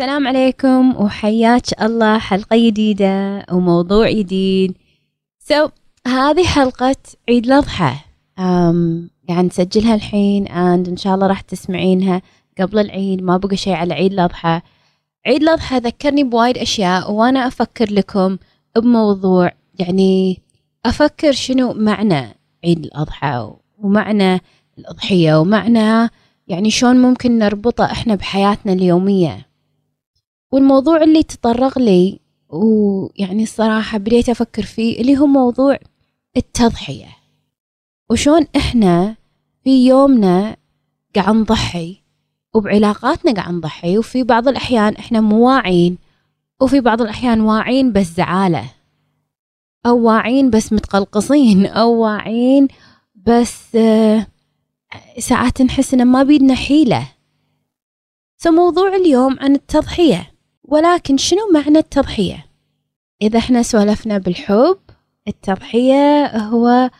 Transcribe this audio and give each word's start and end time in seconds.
السلام 0.00 0.28
عليكم 0.28 0.96
وحياك 0.96 1.82
الله. 1.82 2.18
حلقة 2.18 2.56
جديدة 2.56 3.46
وموضوع 3.52 4.10
جديد. 4.10 4.78
سو 5.38 5.66
so, 5.66 5.70
هذه 6.06 6.44
حلقة 6.44 6.96
عيد 7.28 7.46
الأضحى. 7.46 7.92
Um, 8.38 9.10
قاعد 9.28 9.44
نسجلها 9.44 9.94
الحين 9.94 10.46
and 10.48 10.88
إن 10.88 10.96
شاء 10.96 11.14
الله 11.14 11.26
راح 11.26 11.40
تسمعينها 11.40 12.22
قبل 12.60 12.78
العيد. 12.78 13.22
ما 13.22 13.36
بقى 13.36 13.56
شيء 13.56 13.72
على 13.72 13.94
عيد 13.94 14.12
الأضحى. 14.12 14.60
عيد 15.26 15.42
الأضحى 15.42 15.78
ذكرني 15.78 16.24
بوايد 16.24 16.58
أشياء 16.58 17.12
وأنا 17.12 17.46
أفكر 17.46 17.92
لكم 17.92 18.38
بموضوع. 18.76 19.52
يعني 19.78 20.42
أفكر 20.86 21.32
شنو 21.32 21.72
معنى 21.72 22.38
عيد 22.64 22.84
الأضحى 22.84 23.50
ومعنى 23.78 24.40
الأضحية 24.78 25.40
ومعنى 25.40 26.10
يعني 26.48 26.70
شلون 26.70 27.02
ممكن 27.02 27.38
نربطه 27.38 27.84
إحنا 27.84 28.14
بحياتنا 28.14 28.72
اليومية. 28.72 29.49
والموضوع 30.52 31.02
اللي 31.02 31.22
تطرق 31.22 31.78
لي 31.78 32.20
ويعني 32.48 33.42
الصراحة 33.42 33.98
بديت 33.98 34.28
أفكر 34.28 34.62
فيه 34.62 35.00
اللي 35.00 35.18
هو 35.18 35.26
موضوع 35.26 35.78
التضحية. 36.36 37.08
وشون 38.10 38.46
إحنا 38.56 39.16
في 39.64 39.86
يومنا 39.86 40.56
قاعد 41.16 41.34
نضحي 41.34 42.02
وبعلاقاتنا 42.54 43.32
قاعد 43.32 43.54
نضحي 43.54 43.98
وفي 43.98 44.22
بعض 44.22 44.48
الأحيان 44.48 44.94
إحنا 44.96 45.20
مواعين 45.20 45.98
وفي 46.60 46.80
بعض 46.80 47.02
الأحيان 47.02 47.40
واعين 47.40 47.92
بس 47.92 48.06
زعالة 48.06 48.70
أو 49.86 49.98
واعين 50.06 50.50
بس 50.50 50.72
متقلقصين 50.72 51.66
أو 51.80 51.92
واعين 51.92 52.68
بس 53.14 53.76
آه، 53.76 54.26
ساعات 55.18 55.62
نحس 55.62 55.94
إن 55.94 56.04
ما 56.04 56.22
بيدنا 56.22 56.54
حيلة. 56.54 57.08
فموضوع 58.36 58.96
اليوم 58.96 59.36
عن 59.40 59.54
التضحية. 59.54 60.29
ولكن 60.70 61.16
شنو 61.16 61.40
معنى 61.54 61.78
التضحية؟ 61.78 62.46
إذا 63.22 63.38
إحنا 63.38 63.62
سولفنا 63.62 64.18
بالحب 64.18 64.78
التضحية 65.28 66.26
هو 66.36 66.90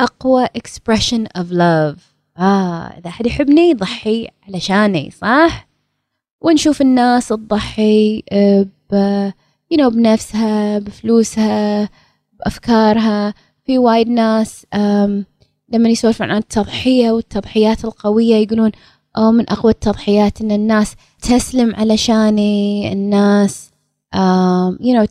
أقوى 0.00 0.46
expression 0.46 1.24
of 1.38 1.46
love 1.52 2.00
آه 2.38 2.86
إذا 2.98 3.06
أحد 3.08 3.26
يحبني 3.26 3.70
يضحي 3.70 4.28
علشاني 4.48 5.10
صح؟ 5.10 5.68
ونشوف 6.40 6.80
الناس 6.80 7.28
تضحي 7.28 8.22
ب 8.90 9.30
you 9.74 9.76
know, 9.76 9.86
بنفسها 9.88 10.78
بفلوسها 10.78 11.88
بأفكارها 12.32 13.34
في 13.64 13.78
وايد 13.78 14.08
ناس 14.08 14.66
لما 15.68 15.88
يسولفون 15.88 16.30
عن 16.30 16.36
التضحية 16.36 17.10
والتضحيات 17.10 17.84
القوية 17.84 18.34
يقولون 18.34 18.70
أو 19.16 19.32
من 19.32 19.50
أقوى 19.50 19.72
التضحيات 19.72 20.40
إن 20.40 20.50
الناس 20.50 20.96
تسلم 21.22 21.74
علشاني 21.74 22.92
الناس 22.92 23.70
you 24.80 24.94
know 24.96 25.06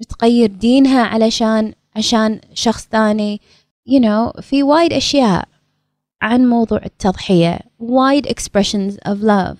بتغير 0.00 0.48
دينها 0.48 1.02
علشان 1.02 1.74
عشان 1.96 2.40
شخص 2.54 2.86
ثاني. 2.86 3.40
You 3.88 4.00
know 4.00 4.40
في 4.40 4.62
وايد 4.62 4.92
أشياء 4.92 5.48
عن 6.22 6.46
موضوع 6.46 6.80
التضحية 6.84 7.58
وايد 7.78 8.26
expressions 8.26 8.94
of 9.08 9.16
love. 9.22 9.58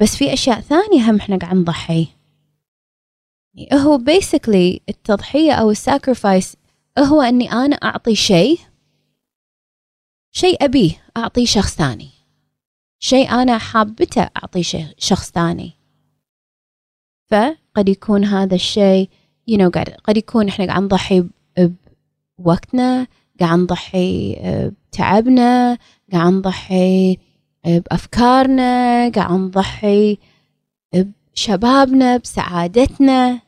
بس 0.00 0.16
في 0.16 0.32
أشياء 0.32 0.60
ثانية 0.60 1.10
هم 1.10 1.16
إحنا 1.16 1.36
قاعد 1.38 1.56
نضحي. 1.56 2.08
هو 3.72 3.98
basically 3.98 4.80
التضحية 4.88 5.52
أو 5.52 5.70
الساكرفايس 5.70 6.56
هو 6.98 7.22
أني 7.22 7.52
أنا 7.52 7.76
أعطي 7.76 8.14
شيء 8.14 8.58
شيء 10.32 10.64
أبيه. 10.64 11.03
أعطيه 11.16 11.46
شخص 11.46 11.76
ثاني. 11.76 12.10
شيء 12.98 13.30
أنا 13.30 13.58
حابته 13.58 14.22
أعطيه 14.22 14.94
شخص 14.98 15.30
ثاني. 15.30 15.72
فقد 17.30 17.88
يكون 17.88 18.24
هذا 18.24 18.54
الشيء 18.54 19.10
you 19.50 19.54
know, 19.58 19.70
قد 20.04 20.16
يكون 20.16 20.48
إحنا 20.48 20.66
قاعد 20.66 20.82
نضحي 20.82 21.24
بوقتنا 22.38 23.06
قاعد 23.40 23.58
نضحي 23.58 24.36
بتعبنا 24.90 25.78
قاعد 26.12 26.32
نضحي 26.32 27.18
بأفكارنا 27.64 29.08
قاعد 29.08 29.32
نضحي 29.32 30.18
بشبابنا 31.34 32.16
بسعادتنا 32.16 33.40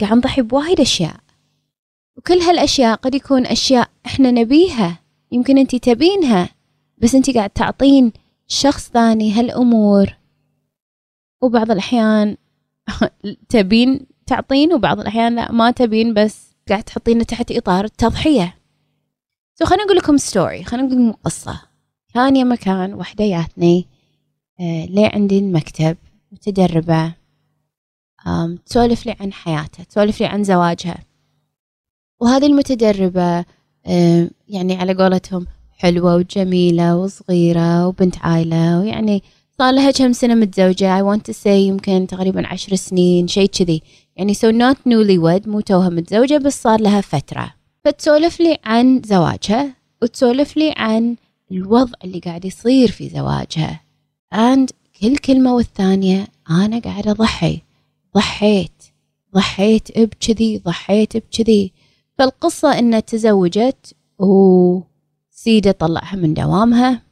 قاعد 0.00 0.12
نضحي 0.12 0.42
بوايد 0.42 0.80
أشياء. 0.80 1.20
وكل 2.16 2.34
هالأشياء 2.38 2.96
قد 2.96 3.14
يكون 3.14 3.46
أشياء 3.46 3.90
إحنا 4.06 4.30
نبيها. 4.30 4.98
يمكن 5.32 5.58
أنت 5.58 5.76
تبينها 5.76 6.48
بس 6.98 7.14
أنت 7.14 7.30
قاعد 7.30 7.50
تعطين 7.50 8.12
شخص 8.46 8.90
ثاني 8.90 9.32
هالأمور. 9.32 10.16
وبعض 11.42 11.70
الأحيان 11.70 12.36
تبين 13.48 14.06
تعطين 14.26 14.72
وبعض 14.72 15.00
الأحيان 15.00 15.36
لا 15.36 15.52
ما 15.52 15.70
تبين 15.70 16.14
بس 16.14 16.54
قاعد 16.68 16.82
تحطينه 16.82 17.24
تحت 17.24 17.52
إطار 17.52 17.84
التضحية. 17.84 18.58
so 19.54 19.64
خليني 19.64 19.82
أقول 19.82 19.96
لكم 19.96 20.16
story 20.16 20.64
خليني 20.64 20.88
أقول 20.88 21.08
لكم 21.08 21.18
قصة. 21.24 21.62
كان 22.14 22.36
يا 22.36 22.44
مكان 22.44 22.94
وحدة 22.94 23.26
جاتني 23.26 23.86
آه 24.60 24.86
ليه 24.86 25.10
عندي 25.14 25.38
المكتب 25.38 25.96
متدربة 26.32 27.14
تسولف 28.66 29.06
لي 29.06 29.16
عن 29.20 29.32
حياتها 29.32 29.84
تسولف 29.84 30.20
لي 30.20 30.26
عن 30.26 30.44
زواجها. 30.44 30.98
وهذه 32.20 32.46
المتدربة 32.46 33.44
يعني 34.48 34.76
على 34.76 34.94
قولتهم 34.94 35.46
حلوة 35.78 36.16
وجميلة 36.16 36.96
وصغيرة 36.96 37.86
وبنت 37.86 38.16
عائلة 38.18 38.80
ويعني 38.80 39.22
صار 39.58 39.74
لها 39.74 39.90
كم 39.90 40.12
سنة 40.12 40.34
متزوجة. 40.34 41.00
I 41.00 41.02
want 41.02 41.22
to 41.32 41.34
say 41.44 41.46
يمكن 41.46 42.06
تقريبا 42.06 42.46
عشر 42.46 42.74
سنين 42.76 43.28
شيء 43.28 43.48
كذي. 43.48 43.82
يعني 44.16 44.34
so 44.34 44.52
not 44.52 44.76
wed 44.86 45.48
مو 45.48 45.60
توها 45.60 45.88
متزوجة 45.88 46.38
بس 46.38 46.62
صار 46.62 46.80
لها 46.80 47.00
فترة. 47.00 47.54
فتسولف 47.84 48.40
لي 48.40 48.58
عن 48.64 49.02
زواجها 49.04 49.74
وتسولف 50.02 50.56
لي 50.56 50.74
عن 50.76 51.16
الوضع 51.52 51.92
اللي 52.04 52.18
قاعد 52.18 52.44
يصير 52.44 52.90
في 52.90 53.08
زواجها. 53.08 53.80
And 54.34 54.70
كل 55.00 55.16
كلمة 55.16 55.54
والثانية 55.54 56.28
أنا 56.50 56.78
قاعدة 56.78 57.10
أضحي. 57.10 57.60
ضحيت. 58.14 58.82
ضحيت 59.34 59.98
بكذي 59.98 60.58
ضحيت 60.58 61.16
بكذي. 61.16 61.72
فالقصة 62.18 62.78
إنها 62.78 63.00
تزوجت 63.00 63.94
وسيدة 64.18 65.72
طلعها 65.72 66.16
من 66.16 66.34
دوامها 66.34 67.02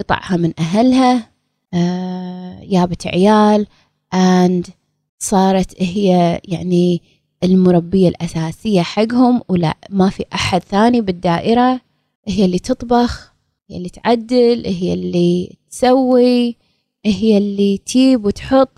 قطعها 0.00 0.36
من 0.36 0.52
أهلها 0.58 1.30
آه 1.74 2.64
جابت 2.64 3.06
عيال 3.06 3.66
and 4.14 4.70
صارت 5.18 5.82
هي 5.82 6.40
يعني 6.44 7.02
المربية 7.44 8.08
الأساسية 8.08 8.82
حقهم 8.82 9.40
ولا 9.48 9.76
ما 9.90 10.08
في 10.10 10.24
أحد 10.34 10.62
ثاني 10.62 11.00
بالدائرة 11.00 11.80
هي 12.28 12.44
اللي 12.44 12.58
تطبخ 12.58 13.32
هي 13.70 13.76
اللي 13.76 13.88
تعدل 13.88 14.66
هي 14.66 14.94
اللي 14.94 15.56
تسوي 15.70 16.56
هي 17.04 17.38
اللي 17.38 17.78
تجيب 17.78 18.24
وتحط. 18.24 18.70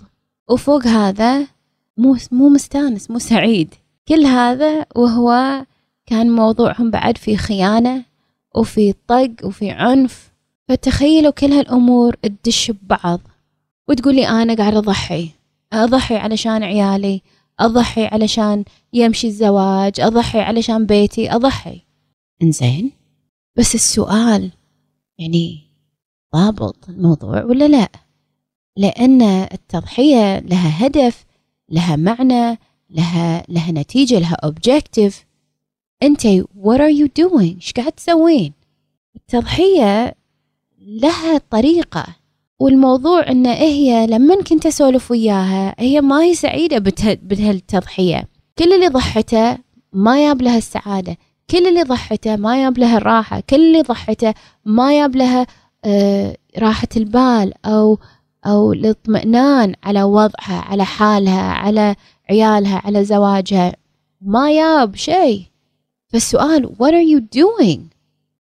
وفوق 0.49 0.87
هذا 0.87 1.47
مو 1.97 2.17
مو 2.31 2.49
مستانس 2.49 3.11
مو 3.11 3.19
سعيد. 3.19 3.73
كل 4.07 4.25
هذا 4.25 4.85
وهو 4.95 5.65
كان 6.13 6.29
موضوعهم 6.31 6.91
بعد 6.91 7.17
في 7.17 7.37
خيانة 7.37 8.05
وفي 8.55 8.93
طق 9.07 9.31
وفي 9.43 9.69
عنف. 9.69 10.31
فتخيلوا 10.69 11.31
كل 11.31 11.51
هالأمور 11.51 12.15
تدش 12.15 12.71
ببعض 12.71 13.19
وتقولي 13.89 14.27
أنا 14.27 14.55
قاعدة 14.55 14.77
أضحي. 14.77 15.29
أضحي 15.73 16.15
علشان 16.15 16.63
عيالي 16.63 17.21
أضحي 17.59 18.05
علشان 18.05 18.63
يمشي 18.93 19.27
الزواج 19.27 19.99
أضحي 19.99 20.39
علشان 20.39 20.85
بيتي 20.85 21.35
أضحي. 21.35 21.81
إنزين؟ 22.43 22.91
بس 23.57 23.75
السؤال 23.75 24.51
يعني 25.19 25.59
ضابط 26.35 26.89
الموضوع 26.89 27.43
ولا 27.43 27.67
لا؟ 27.67 27.89
لأن 28.77 29.21
التضحية 29.21 30.39
لها 30.39 30.87
هدف 30.87 31.25
لها 31.69 31.95
معنى 31.95 32.59
لها 32.89 33.43
لها 33.49 33.71
نتيجة 33.71 34.19
لها 34.19 34.37
objective. 34.45 35.13
أنت 36.03 36.21
what 36.63 36.79
are 36.79 36.93
you 37.01 37.07
doing 37.23 37.55
إيش 37.55 37.71
قاعد 37.71 37.91
تسوين؟ 37.91 38.53
التضحية 39.15 40.15
لها 40.81 41.41
طريقة 41.49 42.05
والموضوع 42.59 43.27
ان 43.29 43.45
هي 43.45 44.07
لما 44.07 44.35
كنت 44.35 44.65
أسولف 44.65 45.11
وياها 45.11 45.75
هي 45.79 46.01
ما 46.01 46.23
هي 46.23 46.33
سعيدة 46.33 46.77
بهالتضحية. 47.23 48.27
كل 48.59 48.73
اللي 48.73 48.87
ضحته 48.87 49.57
ما 49.93 50.25
ياب 50.25 50.41
لها 50.41 50.57
السعادة 50.57 51.17
كل 51.49 51.67
اللي 51.67 51.83
ضحته 51.83 52.35
ما 52.35 52.63
ياب 52.63 52.77
لها 52.77 52.97
الراحة 52.97 53.39
كل 53.49 53.55
اللي 53.55 53.81
ضحته 53.81 54.33
ما 54.65 54.93
ياب 54.99 55.15
لها 55.15 55.47
آه 55.85 56.37
راحة 56.57 56.87
البال 56.97 57.53
أو 57.65 57.99
أو 58.45 58.73
الاطمئنان 58.73 59.73
على 59.83 60.03
وضعها 60.03 60.61
على 60.61 60.85
حالها 60.85 61.51
على 61.51 61.95
عيالها 62.29 62.81
على 62.85 63.05
زواجها. 63.05 63.75
ما 64.21 64.51
ياب 64.51 64.95
شيء. 64.95 65.52
فالسؤال 66.13 66.75
what 66.79 66.93
are 66.93 67.07
you 67.13 67.19
doing? 67.19 67.79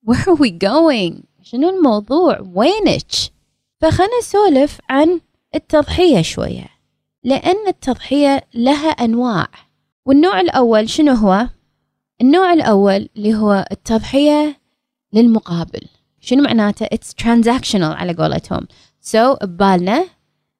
Where 0.06 0.28
are 0.28 0.38
we 0.38 0.50
going? 0.50 1.24
شنو 1.42 1.70
الموضوع? 1.70 2.40
وينك? 2.54 3.06
فخلنا 3.80 4.18
نسولف 4.20 4.78
عن 4.90 5.20
التضحية 5.54 6.22
شوية 6.22 6.66
لأن 7.24 7.68
التضحية 7.68 8.46
لها 8.54 8.88
أنواع. 8.88 9.48
والنوع 10.06 10.40
الأول 10.40 10.88
شنو 10.88 11.12
هو؟ 11.12 11.48
النوع 12.20 12.52
الأول 12.52 13.08
اللي 13.16 13.34
هو 13.34 13.66
التضحية 13.72 14.60
للمقابل. 15.12 15.82
شنو 16.20 16.42
معناته؟ 16.42 16.86
It's 16.86 17.24
transactional 17.24 17.82
على 17.82 18.12
قولتهم. 18.12 18.66
So 19.02 19.44
ببالنا 19.44 20.04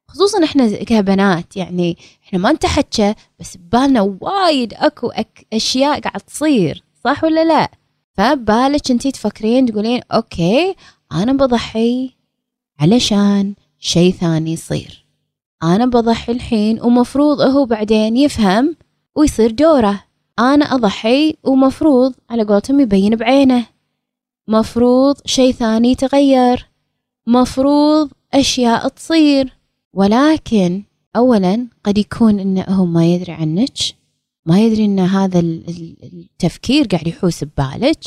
خصوصا 0.09 0.44
إحنا 0.44 0.76
كبنات 0.76 1.56
يعني 1.56 1.97
إحنا 2.25 2.38
ما 2.38 2.52
نتحكى 2.52 3.14
بس 3.41 3.56
ببالنا 3.56 4.17
وايد 4.20 4.75
أكو 4.75 5.09
أك 5.11 5.47
أشياء 5.52 6.00
قاعد 6.00 6.20
تصير. 6.20 6.86
صح 7.06 7.25
ولا 7.25 7.44
لا؟ 7.44 7.70
فبالك 8.12 8.91
انتي 8.91 9.11
تفكرين 9.11 9.67
تقولين 9.67 10.00
أوكي 10.12 10.75
أنا 11.12 11.32
بضحي 11.32 12.11
علشان 12.81 13.55
شيء 13.79 14.12
ثاني 14.12 14.53
يصير. 14.53 15.06
أنا 15.62 15.87
بضحي 15.87 16.32
الحين 16.32 16.81
ومفروض 16.82 17.41
هو 17.41 17.64
بعدين 17.64 18.17
يفهم 18.17 18.76
ويصير 19.14 19.50
دوره. 19.50 20.05
أنا 20.38 20.75
أضحي 20.75 21.37
ومفروض 21.44 22.14
على 22.31 22.43
قولتهم 22.43 22.81
يبين 22.81 23.17
بعينه. 23.17 23.67
مفروض 24.49 25.17
شيء 25.26 25.52
ثاني 25.52 25.91
يتغير. 25.91 26.69
مفروض 27.26 28.11
أشياء 28.35 28.88
تصير. 28.88 29.56
ولكن 29.93 30.82
اولا 31.17 31.67
قد 31.85 31.99
يكون 31.99 32.41
إنه 32.41 32.62
هو 32.62 32.85
ما 32.85 33.06
يدري 33.06 33.32
عنك 33.32 33.79
ما 34.47 34.61
يدري 34.61 34.85
إن 34.85 35.01
هذا 35.01 35.41
التفكير 35.41 36.87
قاعد 36.87 37.07
يحوس 37.07 37.45
ببالك. 37.45 38.01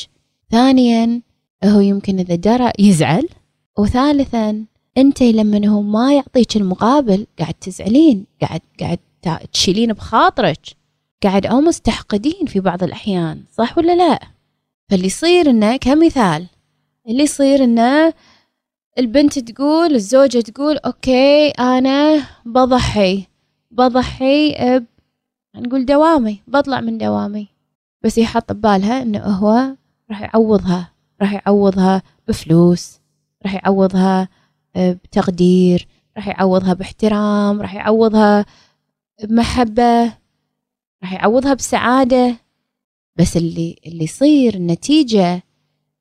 ثانيا 0.52 1.22
هو 1.64 1.80
يمكن 1.80 2.20
إذا 2.20 2.36
درى 2.36 2.72
يزعل. 2.80 3.30
وثالثا 3.78 4.66
أنت 4.98 5.24
لما 5.24 5.68
هو 5.68 5.82
ما 5.82 6.14
يعطيك 6.14 6.58
المقابل 6.58 7.28
قاعد 7.40 7.54
تزعلين 7.54 8.26
قاعد 8.42 8.62
قاعد 8.80 9.00
تشيلين 9.54 9.94
بخاطرك. 9.94 10.80
قاعد 11.24 11.46
أو 11.46 11.62
مستحقدين 11.62 12.46
في 12.48 12.60
بعض 12.60 12.84
الأحيان 12.84 13.44
صح 13.52 13.78
ولا 13.78 13.96
لا؟ 13.96 14.20
فاللي 14.90 15.06
يصير 15.06 15.50
إنه 15.50 15.78
كمثال 15.78 16.48
اللي 17.08 17.24
يصير 17.24 17.64
إنه 17.64 18.14
البنت 19.00 19.40
تقول 19.40 19.96
الزوجة 19.96 20.40
تقول 20.40 20.78
أوكي 20.78 21.50
أنا 21.50 22.28
بضحي 22.46 23.24
بضحي 23.72 24.56
ب 24.80 24.86
نقول 25.56 25.86
دوامي 25.86 26.42
بطلع 26.48 26.82
من 26.82 26.98
دوامي. 26.98 27.48
بس 28.04 28.18
يحط 28.18 28.52
ببالها 28.54 29.02
إنه 29.02 29.20
هو 29.20 29.76
راح 30.12 30.22
يعوضها 30.22 30.92
راح 31.22 31.34
يعوضها 31.34 32.02
بفلوس 32.28 33.00
راح 33.44 33.54
يعوضها 33.54 34.30
بتقدير 34.78 35.88
راح 36.18 36.28
يعوضها 36.28 36.74
باحترام 36.74 37.62
راح 37.62 37.76
يعوضها 37.76 38.46
بمحبة 39.24 40.06
راح 41.04 41.14
يعوضها 41.14 41.54
بسعادة. 41.54 42.36
بس 43.16 43.38
اللي 43.38 43.76
اللي 43.86 44.04
يصير 44.04 44.54
النتيجة 44.54 45.44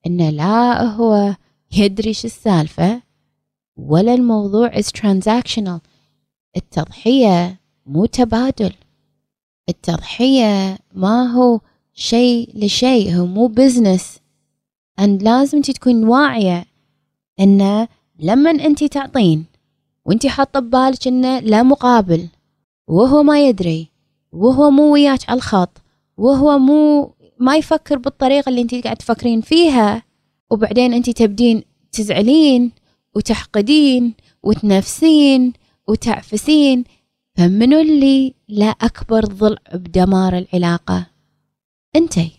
إنه 0.06 0.30
لا 0.30 0.82
هو 0.82 1.36
يدري 1.72 2.12
شو 2.14 2.28
السالفة 2.28 3.02
ولا 3.76 4.14
الموضوع 4.14 4.70
is 4.70 4.86
transactional. 4.98 5.80
التضحية 6.56 7.60
مو 7.86 8.06
تبادل. 8.06 8.72
التضحية 9.68 10.78
ما 10.94 11.32
هو 11.32 11.60
شيء 11.94 12.50
لشيء 12.54 13.14
هو 13.14 13.26
مو 13.26 13.46
بزنس 13.46 14.18
أن 14.98 15.18
لازم 15.18 15.60
تكون 15.60 16.04
واعية 16.04 16.64
أنه 17.40 17.88
لما 18.20 18.50
أنت 18.50 18.84
تعطين 18.84 19.44
وأنت 20.04 20.26
حاطة 20.26 20.60
ببالك 20.60 21.06
أنه 21.06 21.38
لا 21.38 21.62
مقابل 21.62 22.28
وهو 22.88 23.22
ما 23.22 23.48
يدري 23.48 23.88
وهو 24.32 24.70
مو 24.70 24.92
وياك 24.92 25.30
على 25.30 25.36
الخط 25.36 25.82
وهو 26.16 26.58
مو 26.58 27.12
ما 27.38 27.56
يفكر 27.56 27.98
بالطريقة 27.98 28.48
اللي 28.48 28.60
أنت 28.60 28.74
قاعد 28.74 28.96
تفكرين 28.96 29.40
فيها. 29.40 30.02
وبعدين 30.50 30.94
أنت 30.94 31.10
تبدين 31.10 31.62
تزعلين 31.92 32.72
وتحقدين 33.16 34.14
وتنفسين 34.42 35.52
وتعفسين 35.88 36.84
فمنو 37.38 37.81
اللي 37.81 38.35
لا 38.49 38.67
أكبر 38.67 39.25
ضلع 39.25 39.58
بدمار 39.75 40.38
العلاقة؟ 40.38 41.06
أنتي. 41.96 42.31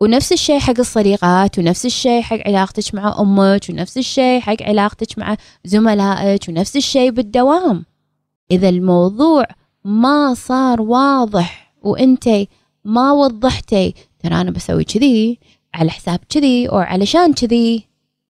ونفس 0.00 0.32
الشيء 0.32 0.58
حق 0.58 0.78
الصديقات 0.78 1.58
ونفس 1.58 1.86
الشيء 1.86 2.22
حق 2.22 2.38
علاقتك 2.46 2.94
مع 2.94 3.20
أمك 3.20 3.66
ونفس 3.70 3.98
الشيء 3.98 4.40
حق 4.40 4.62
علاقتك 4.62 5.18
مع 5.18 5.36
زملائك 5.64 6.48
ونفس 6.48 6.76
الشيء 6.76 7.10
بالدوام. 7.10 7.84
إذا 8.50 8.68
الموضوع 8.68 9.44
ما 9.84 10.34
صار 10.34 10.82
واضح 10.82 11.74
وأنتي 11.82 12.48
ما 12.84 13.12
وضحتي 13.12 13.94
ترى 14.18 14.40
أنا 14.40 14.50
بسوي 14.50 14.84
كذي 14.84 15.38
على 15.74 15.90
حساب 15.90 16.20
كذي 16.28 16.68
أو 16.68 16.78
علشان 16.78 17.32
كذي. 17.32 17.84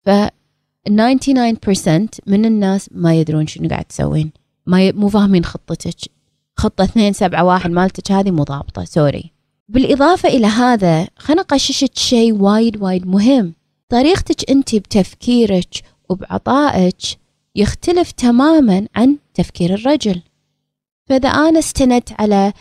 ف 0.05 0.11
99% 0.11 2.21
من 2.27 2.45
الناس 2.45 2.89
ما 2.93 3.15
يدرون 3.15 3.47
شنو 3.47 3.69
قاعد 3.69 3.85
تسوين. 3.85 4.46
ما 4.67 4.87
ي... 4.87 4.93
مو 4.93 5.09
فاهمين 5.09 5.45
خطتك. 5.45 6.11
خطة 6.57 6.85
اثنين 6.85 7.13
سبعة 7.13 7.45
واحد 7.45 7.71
مالتك 7.71 8.13
هذه 8.13 8.31
مو 8.31 8.43
ضابطة. 8.43 8.85
سوري 8.85 9.33
بالإضافة 9.69 10.29
إلى 10.29 10.47
هذا 10.47 11.09
خلنا 11.17 11.41
أقششك 11.41 11.99
شيء 11.99 12.35
وايد 12.35 12.83
وايد 12.83 13.07
مهم. 13.07 13.55
طريقتك 13.89 14.51
أنت 14.51 14.75
بتفكيرك 14.75 15.83
وبعطائك 16.09 16.97
يختلف 17.55 18.13
تماما 18.13 18.87
عن 18.97 19.17
تفكير 19.35 19.75
الرجل. 19.75 20.23
فإذا 21.07 21.29
أنا 21.29 21.59
استندت 21.59 22.21
على 22.21 22.53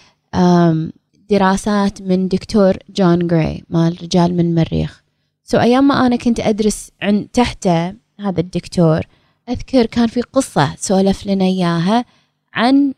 دراسات 1.29 2.01
من 2.01 2.27
دكتور 2.27 2.77
جون 2.89 3.27
جراي 3.27 3.63
مال 3.69 4.03
الرجال 4.03 4.33
من 4.33 4.39
المريخ 4.39 5.03
so 5.43 5.57
أيام 5.59 5.87
ما 5.87 6.05
أنا 6.05 6.15
كنت 6.15 6.39
أدرس 6.39 6.91
عن 7.01 7.31
تحته 7.31 7.87
هذا 8.19 8.39
الدكتور 8.39 9.01
أذكر 9.49 9.85
كان 9.85 10.07
في 10.07 10.21
قصة 10.21 10.75
سولف 10.79 11.27
لنا 11.27 11.45
إياها 11.45 12.05
عن 12.53 12.93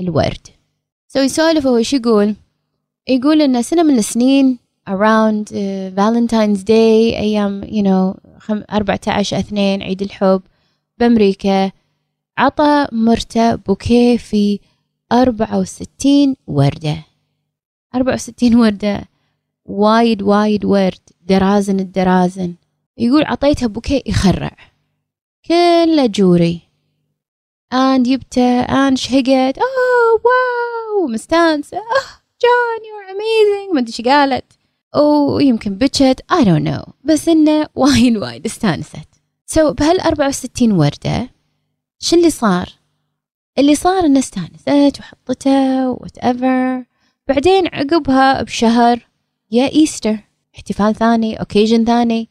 الورد. 0.00 0.46
so 1.08 1.20
يسولف 1.20 1.66
هو 1.66 1.82
شو 1.82 1.96
يقول؟ 1.96 2.34
يقول 3.08 3.42
إن 3.42 3.62
سنة 3.62 3.82
من 3.82 3.98
السنين 3.98 4.58
around 4.90 5.48
uh, 5.48 5.90
Valentine's 5.96 6.62
Day 6.64 7.16
أيام 7.18 7.64
you 7.64 7.82
know 7.82 8.18
14 8.72 9.38
اثنين 9.38 9.82
عيد 9.82 10.02
الحب 10.02 10.42
بأمريكا 10.98 11.70
عطى 12.38 12.86
مرته 12.92 13.54
بوكيه 13.54 14.16
في 14.16 14.60
64 15.12 16.36
وردة. 16.46 16.96
64 17.94 18.54
وردة. 18.56 19.04
وايد 19.64 20.22
وايد 20.22 20.64
ورد. 20.64 20.98
درازن 21.22 21.80
الدرازن. 21.80 22.54
يقول 22.98 23.24
عطيتها 23.24 23.66
بوكيه 23.66 24.02
يخرع. 24.06 24.56
كله 25.46 26.06
جوري. 26.06 26.60
and 27.74 28.06
يبتى 28.08 28.64
and 28.68 28.94
شهقت. 28.94 29.58
oh 29.58 30.20
واو 30.24 31.06
مستانسة. 31.08 31.76
oh 31.78 32.06
جون 32.42 32.80
you're 32.84 33.10
amazing. 33.16 33.74
ما 33.74 33.80
أدري 33.80 33.92
إيش 33.92 34.00
قالت. 34.00 34.52
يمكن 35.40 35.74
بكت 35.78 36.20
I 36.32 36.44
don't 36.44 36.64
know. 36.68 36.90
بس 37.04 37.28
إنه 37.28 37.66
وايد 37.74 38.16
وايد 38.16 38.46
استانست. 38.46 38.96
so 39.46 39.70
so 39.70 39.74
بهال 39.74 40.00
64 40.00 40.72
وردة 40.72 41.30
شو 41.98 42.16
اللي 42.16 42.30
صار؟ 42.30 42.68
اللي 43.58 43.74
صار 43.74 44.04
إنه 44.04 44.18
استانست 44.18 45.00
وحطته 45.00 45.90
whatever 45.90 46.84
بعدين 47.28 47.66
عقبها 47.66 48.42
بشهر 48.42 49.06
يا 49.50 49.72
Easter. 49.72 50.18
احتفال 50.54 50.94
ثاني 50.94 51.40
occasion 51.40 51.84
ثاني 51.84 52.28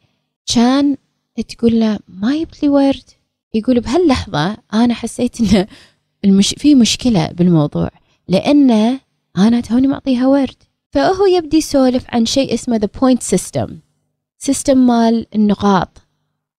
كان 0.54 0.96
تقول 1.42 1.80
له 1.80 1.98
ما 2.08 2.36
يبلي 2.36 2.68
ورد؟ 2.68 3.10
يقول 3.54 3.80
بهاللحظة 3.80 4.56
أنا 4.74 4.94
حسيت 4.94 5.40
إنه 5.40 5.66
المش... 6.24 6.54
في 6.58 6.74
مشكلة 6.74 7.26
بالموضوع 7.26 7.90
لأنه 8.28 9.00
أنا 9.36 9.60
توني 9.60 9.86
معطيها 9.86 10.26
ورد. 10.26 10.62
فهو 10.90 11.26
يبدي 11.26 11.56
يسولف 11.56 12.04
عن 12.08 12.26
شيء 12.26 12.54
اسمه 12.54 12.78
the 12.78 13.00
point 13.00 13.36
system. 13.36 13.70
سيستم 14.38 14.86
مال 14.86 15.26
النقاط. 15.34 16.02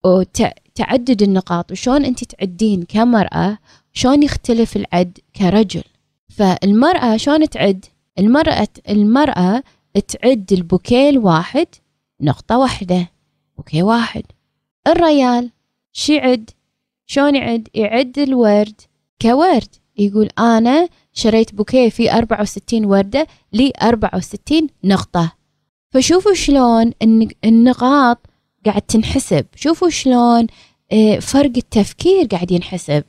وتعدد 0.06 1.22
النقاط. 1.22 1.72
وشون 1.72 2.06
أنت 2.06 2.24
تعدين 2.24 2.84
كمرأة 2.84 3.58
شلون 3.94 4.24
يختلف 4.24 4.76
العد 4.76 5.18
كرجل؟ 5.36 5.84
فالمرأة 6.30 7.18
شلون 7.18 7.50
تعد؟ 7.50 7.86
المرأة 8.20 8.68
المرأة 8.90 9.64
تعد 10.08 10.54
البوكيه 10.54 11.10
الواحد 11.10 11.68
نقطة 12.22 12.58
واحدة. 12.58 13.12
بوكيه 13.58 13.84
واحد. 13.84 14.24
الريال 14.88 15.52
شو 15.94 16.14
يعد 16.14 16.50
شلون 17.06 17.36
يعد؟ 17.36 17.68
يعد 17.74 18.20
الورد 18.20 18.82
كورد. 19.22 19.76
يقول 19.98 20.30
أنا 20.40 20.90
شريت 21.14 21.56
بوكيه 21.56 21.90
في 21.90 22.14
64 22.14 22.86
وردة 22.86 23.28
لي 23.54 23.74
64 23.82 24.68
نقطة. 24.84 25.32
فشوفوا 25.92 26.34
شلون 26.34 26.92
النقاط 27.46 28.18
قاعد 28.66 28.82
تنحسب. 28.82 29.46
شوفوا 29.56 29.90
شلون 29.90 30.48
آه، 30.92 31.20
فرق 31.20 31.52
التفكير 31.58 32.26
قاعد 32.26 32.52
ينحسب. 32.52 33.04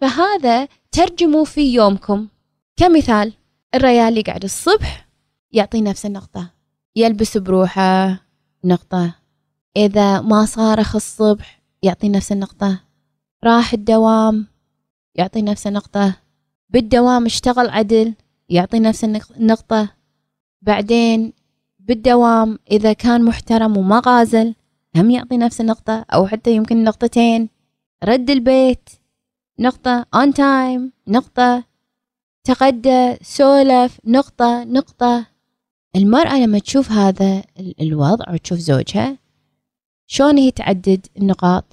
فهذا 0.00 0.68
ترجموا 0.92 1.44
في 1.44 1.74
يومكم. 1.74 2.28
كمثال 2.76 3.32
الريال 3.74 4.08
اللي 4.08 4.22
قاعد 4.22 4.44
الصبح 4.44 5.08
يعطي 5.52 5.80
نفس 5.80 6.06
النقطة. 6.06 6.50
يلبس 6.96 7.36
بروحه 7.36 8.20
نقطة. 8.64 9.23
إذا 9.76 10.20
ما 10.20 10.44
صارخ 10.44 10.96
الصبح 10.96 11.62
يعطي 11.82 12.08
نفس 12.08 12.32
النقطة. 12.32 12.80
راح 13.44 13.72
الدوام 13.72 14.46
يعطي 15.14 15.42
نفس 15.42 15.66
النقطة. 15.66 16.16
بالدوام 16.70 17.24
اشتغل 17.24 17.70
عدل 17.70 18.14
يعطي 18.48 18.80
نفس 18.80 19.04
النقطة. 19.04 19.88
بعدين 20.62 21.32
بالدوام 21.78 22.58
إذا 22.70 22.92
كان 22.92 23.24
محترم 23.24 23.76
وما 23.76 24.02
غازل 24.06 24.54
هم 24.96 25.10
يعطي 25.10 25.36
نفس 25.36 25.60
النقطة 25.60 26.04
أو 26.14 26.26
حتى 26.26 26.56
يمكن 26.56 26.84
نقطتين. 26.84 27.48
رد 28.04 28.30
البيت 28.30 28.88
نقطة 29.60 30.06
on 30.16 30.28
time 30.28 30.90
نقطة 31.08 31.64
تغدى 32.44 33.16
سولف 33.22 34.00
نقطة 34.04 34.64
نقطة. 34.64 35.26
المرأة 35.96 36.38
لما 36.38 36.58
تشوف 36.58 36.92
هذا 36.92 37.42
الوضع 37.80 38.32
وتشوف 38.32 38.58
زوجها 38.58 39.23
شلون 40.06 40.38
هي 40.38 40.50
تعدد 40.50 41.06
النقاط؟ 41.16 41.64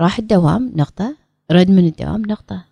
راح 0.00 0.18
الدوام 0.18 0.72
نقطة. 0.76 1.16
رد 1.50 1.70
من 1.70 1.86
الدوام 1.86 2.22
نقطة. 2.22 2.64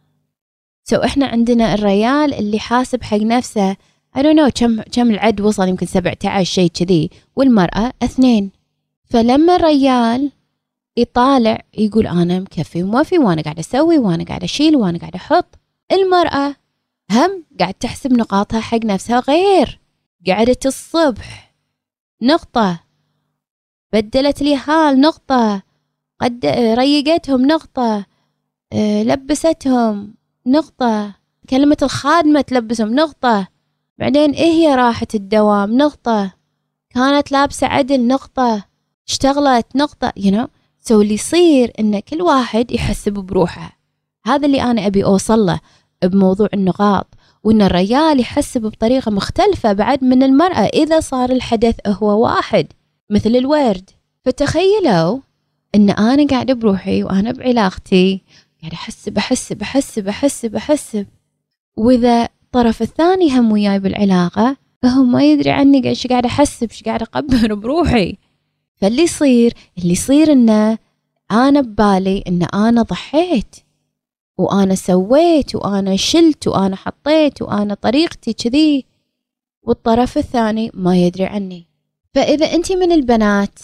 so 0.84 0.96
so 0.96 1.04
إحنا 1.04 1.26
عندنا 1.26 1.74
الريال 1.74 2.34
اللي 2.34 2.58
حاسب 2.58 3.02
حق 3.02 3.16
نفسه 3.16 3.76
I 4.16 4.20
don't 4.20 4.36
know 4.36 4.48
كم 4.54 4.82
كم 4.82 5.10
العد 5.10 5.40
وصل؟ 5.40 5.68
يمكن 5.68 5.86
17 5.86 6.44
شيء 6.44 6.70
كذي. 6.70 7.10
والمرأة 7.36 7.92
اثنين. 8.02 8.50
فلما 9.04 9.56
الريال 9.56 10.32
يطالع 10.96 11.62
يقول 11.78 12.06
أنا 12.06 12.40
مكفي 12.40 12.82
وموفي 12.82 13.18
وأنا 13.18 13.42
قاعد 13.42 13.58
أسوي 13.58 13.98
وأنا 13.98 14.24
قاعد 14.24 14.42
أشيل 14.42 14.76
وأنا 14.76 14.98
قاعد 14.98 15.14
أحط. 15.14 15.58
المرأة 15.92 16.54
هم 17.10 17.44
قاعد 17.60 17.74
تحسب 17.74 18.12
نقاطها 18.12 18.60
حق 18.60 18.84
نفسها 18.84 19.20
غير. 19.20 19.80
قعدت 20.26 20.66
الصبح. 20.66 21.54
نقطة. 22.22 22.87
بدلت 23.92 24.42
لي 24.42 24.56
هال 24.56 25.00
نقطة 25.00 25.62
قد 26.20 26.46
ريقتهم 26.78 27.46
نقطة 27.46 28.06
آه، 28.72 29.02
لبستهم 29.02 30.14
نقطة 30.46 31.14
كلمة 31.50 31.76
الخادمة 31.82 32.40
تلبسهم 32.40 32.94
نقطة. 32.94 33.48
بعدين 33.98 34.30
إيه 34.30 34.50
هي 34.50 34.74
راحة 34.74 35.06
الدوام 35.14 35.76
نقطة. 35.76 36.32
كانت 36.90 37.32
لابسة 37.32 37.66
عدل 37.66 38.06
نقطة. 38.06 38.64
اشتغلت 39.08 39.66
نقطة. 39.76 40.12
You 40.20 40.30
know 40.30 40.46
so 40.88 40.92
اللي 40.92 41.14
يصير 41.14 41.72
إن 41.80 42.00
كل 42.00 42.22
واحد 42.22 42.70
يحسب 42.70 43.12
بروحه. 43.12 43.78
هذا 44.26 44.46
اللي 44.46 44.62
أنا 44.62 44.86
أبي 44.86 45.04
أوصل 45.04 45.46
له 45.46 45.60
بموضوع 46.04 46.48
النقاط 46.54 47.06
وإن 47.44 47.62
الرجال 47.62 48.20
يحسب 48.20 48.62
بطريقة 48.62 49.10
مختلفة 49.10 49.72
بعد 49.72 50.04
من 50.04 50.22
المرأة 50.22 50.66
إذا 50.66 51.00
صار 51.00 51.30
الحدث 51.30 51.76
هو 51.86 52.24
واحد. 52.24 52.66
مثل 53.10 53.36
الورد. 53.36 53.90
فتخيلوا 54.24 55.18
إن 55.74 55.90
أنا 55.90 56.26
قاعدة 56.26 56.54
بروحي 56.54 57.02
وأنا 57.04 57.32
بعلاقتي 57.32 58.22
قاعدة 58.60 58.74
أحسب 58.76 59.18
أحسب 59.18 59.62
أحسب 59.62 60.08
أحسب 60.08 60.56
أحسب 60.56 61.06
وإذا 61.76 62.28
الطرف 62.44 62.82
الثاني 62.82 63.38
هم 63.38 63.52
وياي 63.52 63.78
بالعلاقة 63.78 64.56
فهو 64.82 65.02
ما 65.02 65.22
يدري 65.22 65.50
عني 65.50 65.88
إيش 65.88 66.06
قاعد 66.06 66.24
احسب 66.26 66.70
إيش 66.70 66.82
قاعد 66.82 67.02
اقبر 67.02 67.54
بروحي. 67.54 68.16
فاللي 68.76 69.02
يصير 69.02 69.54
اللي 69.78 69.92
يصير 69.92 70.32
إنه 70.32 70.78
أنا 71.30 71.60
ببالي 71.60 72.24
إن 72.28 72.42
أنا 72.42 72.82
ضحيت 72.82 73.56
وأنا 74.38 74.74
سويت 74.74 75.54
وأنا 75.54 75.96
شلت 75.96 76.48
وأنا 76.48 76.76
حطيت 76.76 77.42
وأنا 77.42 77.74
طريقتي 77.74 78.32
كذي. 78.32 78.84
والطرف 79.62 80.18
الثاني 80.18 80.70
ما 80.74 80.96
يدري 80.96 81.26
عني. 81.26 81.67
فإذا 82.14 82.46
انت 82.54 82.72
من 82.72 82.92
البنات 82.92 83.58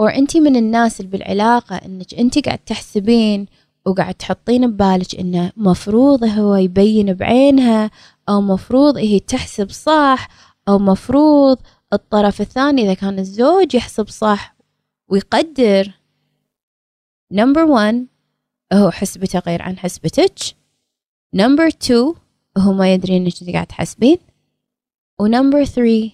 أو 0.00 0.06
انت 0.06 0.36
من 0.36 0.56
الناس 0.56 1.00
اللي 1.00 1.10
بالعلاقة 1.10 1.76
إنك 1.76 2.14
انت 2.14 2.38
قاعد 2.38 2.58
تحسبين 2.58 3.46
وقاعد 3.86 4.14
تحطين 4.14 4.70
ببالك 4.70 5.14
إنه 5.14 5.52
مفروض 5.56 6.24
هو 6.24 6.56
يبين 6.56 7.14
بعينها 7.14 7.90
أو 8.28 8.40
مفروض 8.40 8.96
هي 8.96 9.20
تحسب 9.20 9.70
صح 9.70 10.28
أو 10.68 10.78
مفروض 10.78 11.58
الطرف 11.92 12.40
الثاني 12.40 12.82
إذا 12.82 12.94
كان 12.94 13.18
الزوج 13.18 13.74
يحسب 13.74 14.08
صح 14.08 14.56
ويقدر. 15.08 15.92
number 17.32 17.64
1 17.64 18.06
هو 18.72 18.90
حسبته 18.90 19.38
غير 19.38 19.62
عن 19.62 19.78
حسبتك. 19.78 20.38
number 21.34 21.66
2 21.66 22.14
هو 22.58 22.72
ما 22.72 22.94
يدري 22.94 23.16
إنك 23.16 23.52
قاعد 23.52 23.66
تحسبين. 23.66 24.18
و 25.20 25.26
number 25.26 25.64
3 25.64 26.10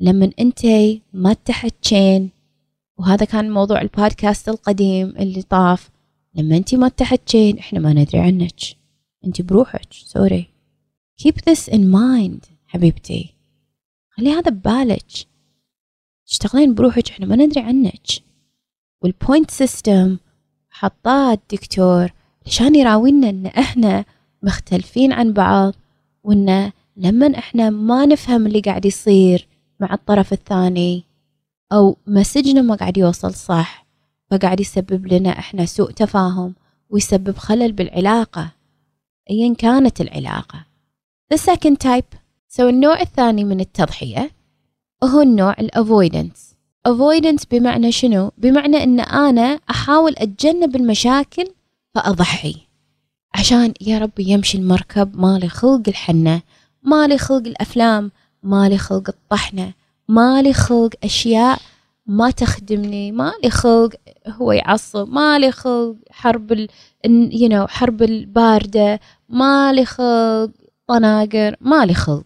لما 0.00 0.30
انتي 0.40 1.02
ما 1.12 1.32
تحكين 1.32 2.30
وهذا 2.98 3.24
كان 3.24 3.50
موضوع 3.50 3.80
البودكاست 3.80 4.48
القديم 4.48 5.08
اللي 5.08 5.42
طاف. 5.42 5.90
لما 6.34 6.56
انت 6.56 6.74
ما 6.74 6.88
تحكين 6.88 7.58
إحنا 7.58 7.80
ما 7.80 7.92
ندري 7.92 8.20
عنك. 8.20 8.60
انت 9.24 9.42
بروحك 9.42 9.92
sorry. 9.92 10.46
Keep 11.22 11.34
this 11.50 11.72
in 11.72 11.80
mind 11.80 12.48
حبيبتي. 12.66 13.34
خلي 14.10 14.30
هذا 14.30 14.50
ببالك. 14.50 15.06
تشتغلين 16.26 16.74
بروحك 16.74 17.10
إحنا 17.10 17.26
ما 17.26 17.36
ندري 17.36 17.60
عنك. 17.60 18.06
وال 19.02 19.16
point 19.16 19.50
system 19.50 20.18
حطاه 20.70 21.32
الدكتور. 21.32 22.12
عشان 22.46 22.74
يراوينا 22.74 23.30
إن 23.30 23.46
إحنا 23.46 24.04
مختلفين 24.42 25.12
عن 25.12 25.32
بعض 25.32 25.74
وإن 26.24 26.72
لما 26.96 27.38
إحنا 27.38 27.70
ما 27.70 28.06
نفهم 28.06 28.46
اللي 28.46 28.60
قاعد 28.60 28.84
يصير. 28.84 29.48
مع 29.84 29.94
الطرف 29.94 30.32
الثاني. 30.32 31.04
أو 31.72 31.96
message 32.06 32.55
نا 32.55 32.62
ما 32.62 32.74
قاعد 32.74 32.96
يوصل 32.96 33.34
صح 33.34 33.86
فقاعد 34.30 34.60
يسبب 34.60 35.06
لنا 35.06 35.30
إحنا 35.30 35.66
سوء 35.66 35.90
تفاهم 35.90 36.54
ويسبب 36.90 37.36
خلل 37.36 37.72
بالعلاقة. 37.72 38.50
أيا 39.30 39.54
كانت 39.54 40.00
العلاقة. 40.00 40.66
The 41.34 41.38
second 41.38 41.76
type. 41.84 42.16
so 42.56 42.60
النوع 42.60 43.00
الثاني 43.00 43.44
من 43.44 43.60
التضحية. 43.60 44.30
هو 45.04 45.20
النوع 45.20 45.52
الافويدنس 45.52 46.54
avoidance 46.88 47.44
بمعنى 47.50 47.92
شنو؟ 47.92 48.32
بمعنى 48.38 48.84
إن 48.84 49.00
أنا 49.00 49.60
أحاول 49.70 50.14
أتجنب 50.18 50.76
المشاكل 50.76 51.46
فأضحي. 51.94 52.56
عشان 53.34 53.74
يا 53.80 53.98
ربي 53.98 54.24
يمشي 54.28 54.58
المركب 54.58 55.16
مالي 55.16 55.48
خلق 55.48 55.82
الحنة 55.88 56.42
مالي 56.82 57.18
خلق 57.18 57.46
الأفلام 57.46 58.10
مالي 58.44 58.78
خلق 58.78 59.08
الطحنة 59.08 59.72
مالي 60.08 60.52
خلق 60.52 60.90
أشياء 61.04 61.58
ما 62.06 62.30
تخدمني 62.30 63.12
ما 63.12 63.32
لي 63.44 63.50
خلق 63.50 63.90
هو 64.26 64.52
يعصب 64.52 65.08
ما 65.08 65.38
لي 65.38 65.52
خلق 65.52 65.96
حرب 66.10 66.52
ال 66.52 66.68
you 67.32 67.52
know 67.52 67.70
حرب 67.70 68.02
الباردة 68.02 69.00
ما 69.28 69.72
لي 69.72 69.84
خلق 69.84 70.50
طناقر 70.86 71.56
ما 71.60 71.84
لي 71.84 71.94
خلق. 71.94 72.24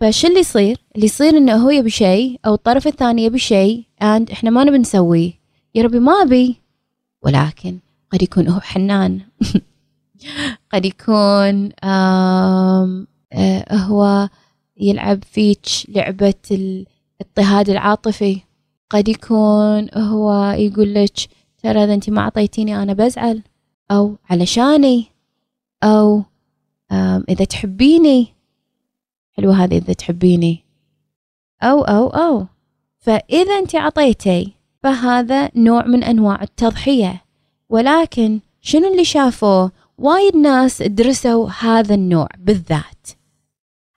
فش 0.00 0.26
اللي 0.26 0.40
يصير؟ 0.40 0.78
اللي 0.96 1.06
يصير 1.06 1.36
إنه 1.36 1.56
هو 1.56 1.70
يبي 1.70 1.90
شيء 1.90 2.40
أو 2.46 2.54
الطرف 2.54 2.86
الثاني 2.86 3.24
يبي 3.24 3.38
شيء 3.38 3.84
and 4.02 4.32
إحنا 4.32 4.50
ما 4.50 4.64
نبي 4.64 4.78
نسويه. 4.78 5.32
يا 5.74 5.82
ربي 5.82 5.98
ما 5.98 6.12
أبي. 6.12 6.60
ولكن 7.22 7.78
قد 8.12 8.22
يكون 8.22 8.48
هو 8.48 8.60
حنان. 8.60 9.20
قد 10.72 10.84
يكون 10.84 11.70
آه 11.84 13.06
هو 13.72 14.28
يلعب 14.80 15.24
فيك 15.24 15.66
لعبة 15.88 16.34
الاضطهاد 16.50 17.70
العاطفي. 17.70 18.40
قد 18.90 19.08
يكون 19.08 19.88
هو 19.94 20.54
يقول 20.58 20.94
لك 20.94 21.12
ترى 21.62 21.84
إذا 21.84 21.94
أنت 21.94 22.10
ما 22.10 22.20
أعطيتيني 22.20 22.82
أنا 22.82 22.92
بزعل. 22.92 23.42
أو 23.90 24.16
علشاني. 24.30 25.06
أو 25.82 26.22
إذا 27.28 27.44
تحبيني. 27.44 28.34
حلوة 29.32 29.64
هذه 29.64 29.76
إذا 29.76 29.92
تحبيني. 29.92 30.64
أو 31.62 31.82
أو 31.82 32.08
أو. 32.08 32.46
فإذا 32.98 33.58
أنت 33.58 33.74
عطيتي 33.74 34.52
فهذا 34.82 35.50
نوع 35.56 35.86
من 35.86 36.04
أنواع 36.04 36.42
التضحية. 36.42 37.24
ولكن 37.68 38.40
شنو 38.60 38.92
اللي 38.92 39.04
شافوه؟ 39.04 39.72
وايد 39.98 40.36
ناس 40.36 40.82
درسوا 40.82 41.48
هذا 41.60 41.94
النوع 41.94 42.28
بالذات. 42.38 43.19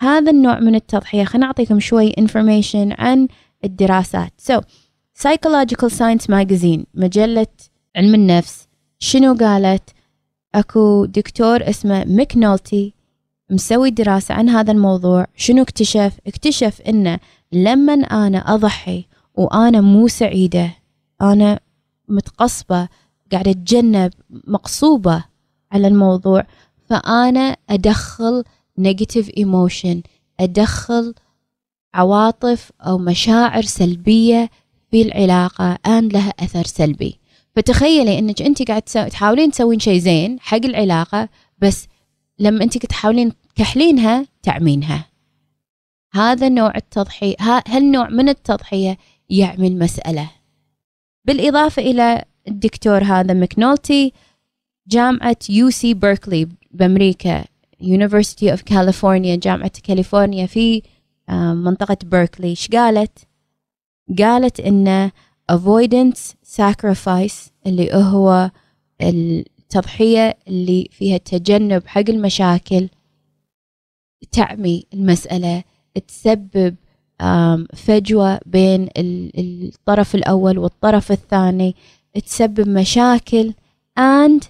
هذا 0.04 0.32
النوع 0.32 0.60
من 0.60 0.76
التضحية. 0.76 1.24
خلينا 1.24 1.46
أعطيكم 1.46 1.80
شوي 1.80 2.12
information 2.12 3.00
عن 3.00 3.28
الدراسات. 3.64 4.32
So 4.52 4.62
Psychological 5.22 5.90
Science 5.90 6.26
Magazine 6.28 6.86
مجلة 6.94 7.48
علم 7.96 8.16
النفس. 8.16 8.68
شنو 9.00 9.36
قالت؟ 9.36 9.90
أكو 10.56 11.06
دكتور 11.06 11.70
اسمه 11.70 12.06
ميك 12.06 12.38
نولتي 12.38 12.94
مسوي 13.50 13.90
دراسة 13.90 14.36
عن 14.36 14.50
هذا 14.50 14.72
الموضوع. 14.72 15.26
شنو 15.36 15.62
اكتشف؟ 15.62 16.20
اكتشف 16.28 16.82
إنه 16.82 17.20
لما 17.52 17.94
أنا 17.94 18.38
أضحي 18.38 19.06
وأنا 19.36 19.82
مو 19.82 20.08
سعيدة 20.08 20.76
أنا 21.22 21.60
متقصبة 22.08 22.88
قاعدة 23.32 23.52
أتجنب 23.52 24.12
مقصوبة 24.48 25.24
على 25.72 25.88
الموضوع 25.88 26.44
فأنا 26.86 27.58
أدخل 27.70 28.44
negative 28.80 29.30
emotion 29.40 29.98
أدخل 30.40 31.14
عواطف 31.94 32.72
أو 32.82 32.98
مشاعر 32.98 33.62
سلبية 33.62 34.50
في 34.92 35.02
العلاقة 35.02 35.78
أن 35.86 36.08
لها 36.08 36.34
أثر 36.40 36.64
سلبي. 36.64 37.20
فتخيلي 37.56 38.20
أنك 38.20 38.42
أنت 38.42 38.68
قاعد 38.68 38.82
تحاولين 38.82 39.52
تسوين 39.52 39.80
شيء 39.80 40.00
زين 40.00 40.40
حق 40.40 40.66
العلاقة 40.66 41.30
بس 41.60 41.88
لما 42.40 42.64
أنت 42.64 42.78
تحاولين 42.78 43.32
تكحلينها 43.56 44.26
تعمينها. 44.44 45.06
هذا 46.14 46.50
نوع 46.50 46.76
التضحية 46.76 47.36
هالنوع 47.68 48.10
من 48.10 48.30
التضحية 48.30 48.98
يعمل 49.30 49.80
مسألة. 49.80 50.30
بالإضافة 51.26 51.82
إلى 51.82 52.26
الدكتور 52.48 53.04
هذا 53.04 53.34
مكنولتي 53.34 54.14
جامعة 54.88 55.38
UC 55.50 55.94
بيركلي 55.94 56.48
بأمريكا. 56.72 57.46
University 57.84 58.50
of 58.50 58.60
California 58.74 59.40
جامعة 59.40 59.72
كاليفورنيا 59.84 60.46
في 60.46 60.82
آه، 61.30 61.54
منطقة 61.54 61.98
بيركلي 62.04 62.48
إيش 62.48 62.68
قالت؟ 62.68 63.28
قالت 64.20 64.60
إن 64.60 65.12
avoidance 65.52 66.34
sacrifice 66.58 67.52
اللي 67.68 67.94
هو 67.94 68.52
التضحية 69.02 70.38
اللي 70.48 70.90
فيها 70.92 71.18
تجنب 71.18 71.88
حق 71.88 72.10
المشاكل 72.10 72.90
تعمي 74.32 74.86
المسألة 74.94 75.64
تسبب 76.08 76.76
فجوة 77.74 78.40
بين 78.46 78.90
الطرف 78.98 80.16
الأول 80.16 80.58
والطرف 80.58 81.12
الثاني 81.12 81.76
تسبب 82.26 82.70
مشاكل 82.70 83.54
and 84.00 84.44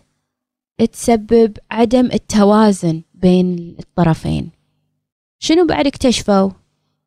تسبب 0.92 1.58
عدم 1.72 2.06
التوازن 2.06 3.02
بين 3.24 3.76
الطرفين. 3.80 4.50
شنو 5.40 5.66
بعد 5.66 5.88
اكتشفوا؟ 5.88 6.50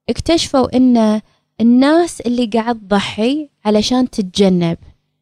اكتشفوا 0.08 0.76
إن 0.76 1.20
الناس 1.60 2.20
اللي 2.20 2.46
قاعد 2.46 2.80
تضحي 2.80 3.48
علشان 3.64 4.10
تتجنب 4.10 4.78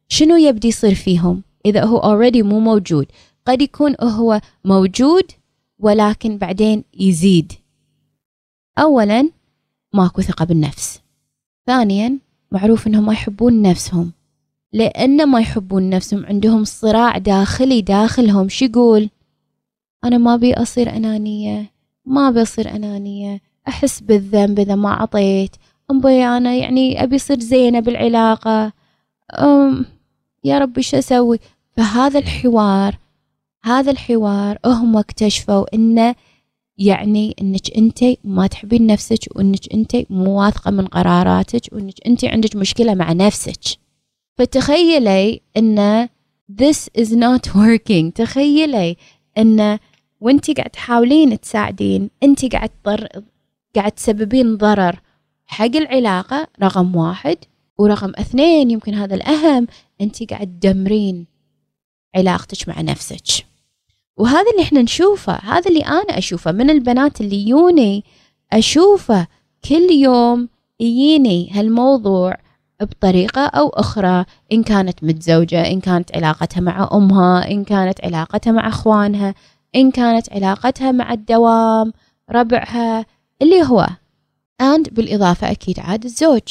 شنو 0.07 0.35
يبدي 0.35 0.67
يصير 0.67 0.95
فيهم؟ 0.95 1.43
إذا 1.65 1.83
هو 1.85 2.01
already 2.01 2.43
مو 2.43 2.59
موجود. 2.59 3.05
قد 3.45 3.61
يكون 3.61 3.95
هو 4.01 4.41
موجود 4.65 5.31
ولكن 5.79 6.37
بعدين 6.37 6.83
يزيد. 6.99 7.53
اولا 8.79 9.29
ماكو 9.93 10.21
ثقة 10.21 10.45
بالنفس. 10.45 11.01
ثانيا 11.67 12.17
معروف 12.51 12.87
إنهم 12.87 13.05
ما 13.05 13.13
يحبون 13.13 13.61
نفسهم. 13.61 14.11
لأن 14.73 15.25
ما 15.29 15.39
يحبون 15.39 15.89
نفسهم 15.89 16.25
عندهم 16.25 16.63
صراع 16.63 17.17
داخلي 17.17 17.81
داخلهم. 17.81 18.49
شو 18.49 18.65
يقول؟ 18.65 19.09
أنا 20.05 20.17
ما 20.17 20.33
أبي 20.33 20.53
أصير 20.53 20.89
أنانية 20.95 21.71
ما 22.05 22.29
أبي 22.29 22.41
أصير 22.41 22.75
أنانية 22.75 23.41
أحس 23.67 23.99
بالذنب 23.99 24.59
إذا 24.59 24.75
ما 24.75 24.89
أعطيت 24.89 25.55
أمبي 25.91 26.25
أنا 26.25 26.55
يعني 26.55 27.03
أبي 27.03 27.15
أصير 27.15 27.39
زينة 27.39 27.79
بالعلاقة. 27.79 28.73
أم 29.39 29.85
يا 30.43 30.59
ربي 30.59 30.81
شو 30.81 30.97
أسوي؟ 30.97 31.39
فهذا 31.71 32.19
الحوار 32.19 32.97
هذا 33.63 33.91
الحوار 33.91 34.57
هم 34.65 34.97
اكتشفوا 34.97 35.75
إنه 35.75 36.15
يعني 36.77 37.35
إنك 37.41 37.77
أنت 37.77 37.99
ما 38.23 38.47
تحبين 38.47 38.87
نفسك 38.87 39.19
وإنك 39.35 39.73
أنت 39.73 39.95
مو 40.09 40.41
واثقة 40.41 40.71
من 40.71 40.87
قراراتك 40.87 41.61
وإنك 41.71 42.07
أنت 42.07 42.25
عندك 42.25 42.55
مشكلة 42.55 42.93
مع 42.93 43.11
نفسك. 43.11 43.61
فتخيلي 44.37 45.41
إن 45.57 46.07
this 46.61 46.89
is 47.01 47.09
not 47.11 47.55
working. 47.55 48.11
تخيلي 48.15 48.97
إن 49.37 49.79
وانت 50.21 50.51
قاعد 50.51 50.69
تحاولين 50.69 51.39
تساعدين 51.39 52.09
انت 52.23 52.55
قاعد 52.55 52.69
تضر 52.83 53.07
قاعد 53.75 53.91
تسببين 53.91 54.57
ضرر 54.57 54.99
حق 55.45 55.75
العلاقة 55.75 56.47
رقم 56.63 56.95
واحد. 56.95 57.37
ورقم 57.77 58.11
اثنين 58.19 58.71
يمكن 58.71 58.93
هذا 58.93 59.15
الأهم 59.15 59.67
انت 60.01 60.23
قاعد 60.31 60.59
تدمرين 60.59 61.27
علاقتك 62.15 62.69
مع 62.69 62.81
نفسك. 62.81 63.45
وهذا 64.17 64.51
اللي 64.51 64.63
إحنا 64.63 64.81
نشوفه 64.81 65.33
هذا 65.33 65.69
اللي 65.69 65.81
أنا 65.85 66.17
أشوفه 66.17 66.51
من 66.51 66.69
البنات 66.69 67.21
اللي 67.21 67.47
يوني 67.47 68.03
أشوفه 68.53 69.27
كل 69.69 69.91
يوم 69.91 70.49
يجيني 70.79 71.51
هالموضوع 71.51 72.37
بطريقة 72.81 73.45
أو 73.45 73.69
أخرى 73.69 74.25
إن 74.51 74.63
كانت 74.63 75.03
متزوجة 75.03 75.71
إن 75.71 75.79
كانت 75.79 76.15
علاقتها 76.15 76.61
مع 76.61 76.89
أمها 76.93 77.51
إن 77.51 77.63
كانت 77.63 78.05
علاقتها 78.05 78.51
مع 78.51 78.67
أخوانها. 78.67 79.35
إن 79.75 79.91
كانت 79.91 80.33
علاقتها 80.33 80.91
مع 80.91 81.13
الدوام 81.13 81.93
ربعها 82.31 83.05
اللي 83.41 83.63
هو. 83.63 83.87
And 84.61 84.93
بالإضافة 84.93 85.51
أكيد 85.51 85.79
عاد 85.79 86.05
الزوج. 86.05 86.41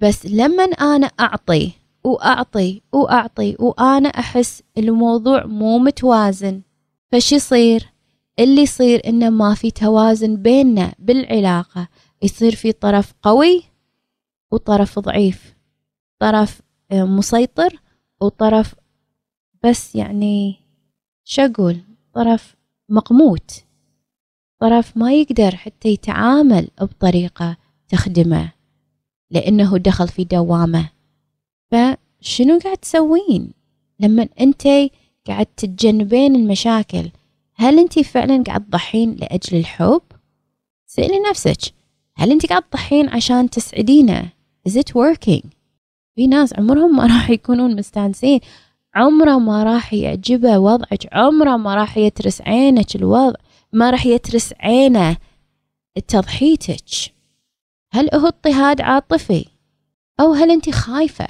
بس 0.00 0.26
لما 0.26 0.64
أنا 0.64 1.06
أعطي 1.06 1.72
وأعطي 2.04 2.82
وأعطي 2.92 3.56
وأنا 3.58 4.08
أحس 4.08 4.62
الموضوع 4.78 5.46
مو 5.46 5.78
متوازن 5.78 6.62
فش 7.12 7.32
يصير؟ 7.32 7.92
اللي 8.38 8.62
يصير 8.62 9.02
إنه 9.06 9.30
ما 9.30 9.54
في 9.54 9.70
توازن 9.70 10.36
بيننا 10.36 10.94
بالعلاقة. 10.98 11.88
يصير 12.22 12.54
في 12.54 12.72
طرف 12.72 13.14
قوي 13.22 13.62
وطرف 14.50 14.98
ضعيف. 14.98 15.54
طرف 16.18 16.60
آه، 16.90 17.04
مسيطر 17.04 17.80
وطرف 18.20 18.74
بس 19.64 19.94
يعني 19.94 20.56
شو 21.24 21.42
أقول؟ 21.42 21.80
مقموت 22.88 23.64
طرف 24.60 24.96
ما 24.96 25.12
يقدر 25.12 25.56
حتى 25.56 25.88
يتعامل 25.88 26.68
بطريقة 26.80 27.56
تخدمه 27.88 28.52
لأنه 29.30 29.78
دخل 29.78 30.08
في 30.08 30.24
دوامة 30.24 30.90
فشنو 31.70 32.58
قاعد 32.58 32.76
تسوين 32.76 33.52
لما 34.00 34.28
أنت 34.40 34.62
قاعد 35.26 35.46
تتجنبين 35.46 36.36
المشاكل 36.36 37.10
هل 37.54 37.78
أنت 37.78 37.98
فعلا 37.98 38.42
قاعد 38.42 38.64
تضحين 38.64 39.14
لأجل 39.14 39.58
الحب؟ 39.58 40.02
سألي 40.86 41.20
نفسك 41.30 41.74
هل 42.16 42.30
أنت 42.30 42.46
قاعد 42.46 42.62
تضحين 42.62 43.08
عشان 43.08 43.50
تسعدينه؟ 43.50 44.32
Is 44.68 44.72
it 44.72 44.92
working؟ 44.92 45.46
في 46.14 46.26
ناس 46.26 46.54
عمرهم 46.54 46.96
ما 46.96 47.02
راح 47.06 47.30
يكونون 47.30 47.76
مستانسين 47.76 48.40
عمره 48.94 49.38
ما 49.38 49.64
راح 49.64 49.94
يعجبه 49.94 50.58
وضعك 50.58 51.08
عمره 51.12 51.56
ما 51.56 51.74
راح 51.74 51.98
يترس 51.98 52.40
عينك 52.40 52.96
الوضع 52.96 53.36
ما 53.72 53.90
راح 53.90 54.06
يترس 54.06 54.52
عينه 54.60 55.16
تضحيتك. 56.08 57.14
هل 57.92 58.10
هو 58.14 58.26
اضطهاد 58.26 58.80
عاطفي؟ 58.80 59.44
أو 60.20 60.32
هل 60.32 60.50
أنت 60.50 60.70
خايفة؟ 60.70 61.26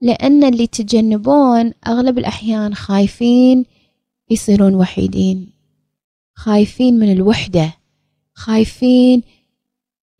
لأن 0.00 0.44
اللي 0.44 0.66
تجنبون 0.66 1.72
أغلب 1.86 2.18
الأحيان 2.18 2.74
خايفين 2.74 3.64
يصيرون 4.30 4.74
وحيدين. 4.74 5.52
خايفين 6.34 6.98
من 6.98 7.12
الوحدة 7.12 7.72
خايفين 8.34 9.22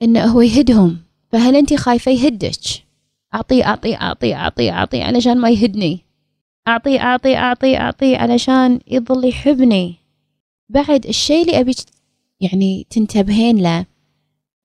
إنه 0.02 0.24
هو 0.24 0.40
يهدهم. 0.40 0.98
فهل 1.32 1.56
أنت 1.56 1.74
خايفة 1.74 2.12
يهدك؟ 2.12 2.84
أعطيه 3.34 3.64
أعطيه 3.64 3.96
أعطيه 3.96 4.34
أعطيه 4.34 4.70
أعطيه 4.70 5.04
علشان 5.04 5.38
ما 5.38 5.50
يهدني. 5.50 6.09
أعطيه 6.68 7.00
أعطيه 7.00 7.36
أعطيه 7.36 7.76
أعطيه 7.76 8.16
علشان 8.16 8.80
يظل 8.86 9.28
يحبني. 9.28 9.94
بعد 10.68 11.06
الشيء 11.06 11.42
اللي 11.42 11.60
أبيك 11.60 11.76
يعني 12.40 12.86
تنتبهين 12.90 13.62
له 13.62 13.86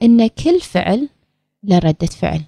إن 0.02 0.28
كل 0.28 0.60
فعل 0.60 1.10
له 1.64 1.80
ردة 1.80 2.08
فعل. 2.08 2.42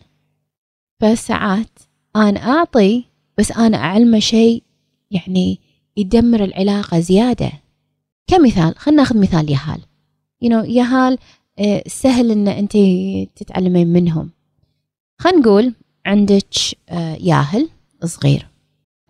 فساعات 1.01 1.79
أنا 2.15 2.39
أعطي 2.39 3.03
بس 3.37 3.51
أنا 3.51 3.77
أعلمه 3.77 4.19
شيء 4.19 4.63
يعني 5.11 5.59
يدمر 5.97 6.43
العلاقة 6.43 6.99
زيادة. 6.99 7.51
كمثال 8.27 8.75
خلينا 8.77 9.01
ناخذ 9.01 9.19
مثال 9.19 9.51
يهال. 9.51 9.81
You 10.45 10.49
know, 10.49 10.69
يهال 10.69 11.17
آه، 11.59 11.83
سهل 11.87 12.31
إن 12.31 12.47
أنت 12.47 12.77
تتعلمين 13.35 13.87
منهم. 13.87 14.29
خلينا 15.19 15.39
نقول 15.39 15.73
عندك 16.05 16.43
آه، 16.89 17.15
ياهل 17.15 17.69
صغير. 18.05 18.47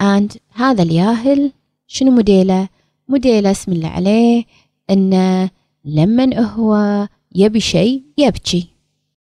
And 0.04 0.38
هذا 0.54 0.84
الياهل 0.84 1.52
شنو 1.88 2.12
موديله؟ 2.12 2.68
موديله 3.10 3.52
اسم 3.52 3.72
الله 3.72 3.90
عليه 3.90 4.44
إنه 4.90 5.50
لما 5.86 6.40
هو 6.40 7.08
يبي 7.36 7.60
شيء 7.60 8.04
يبكي. 8.18 8.68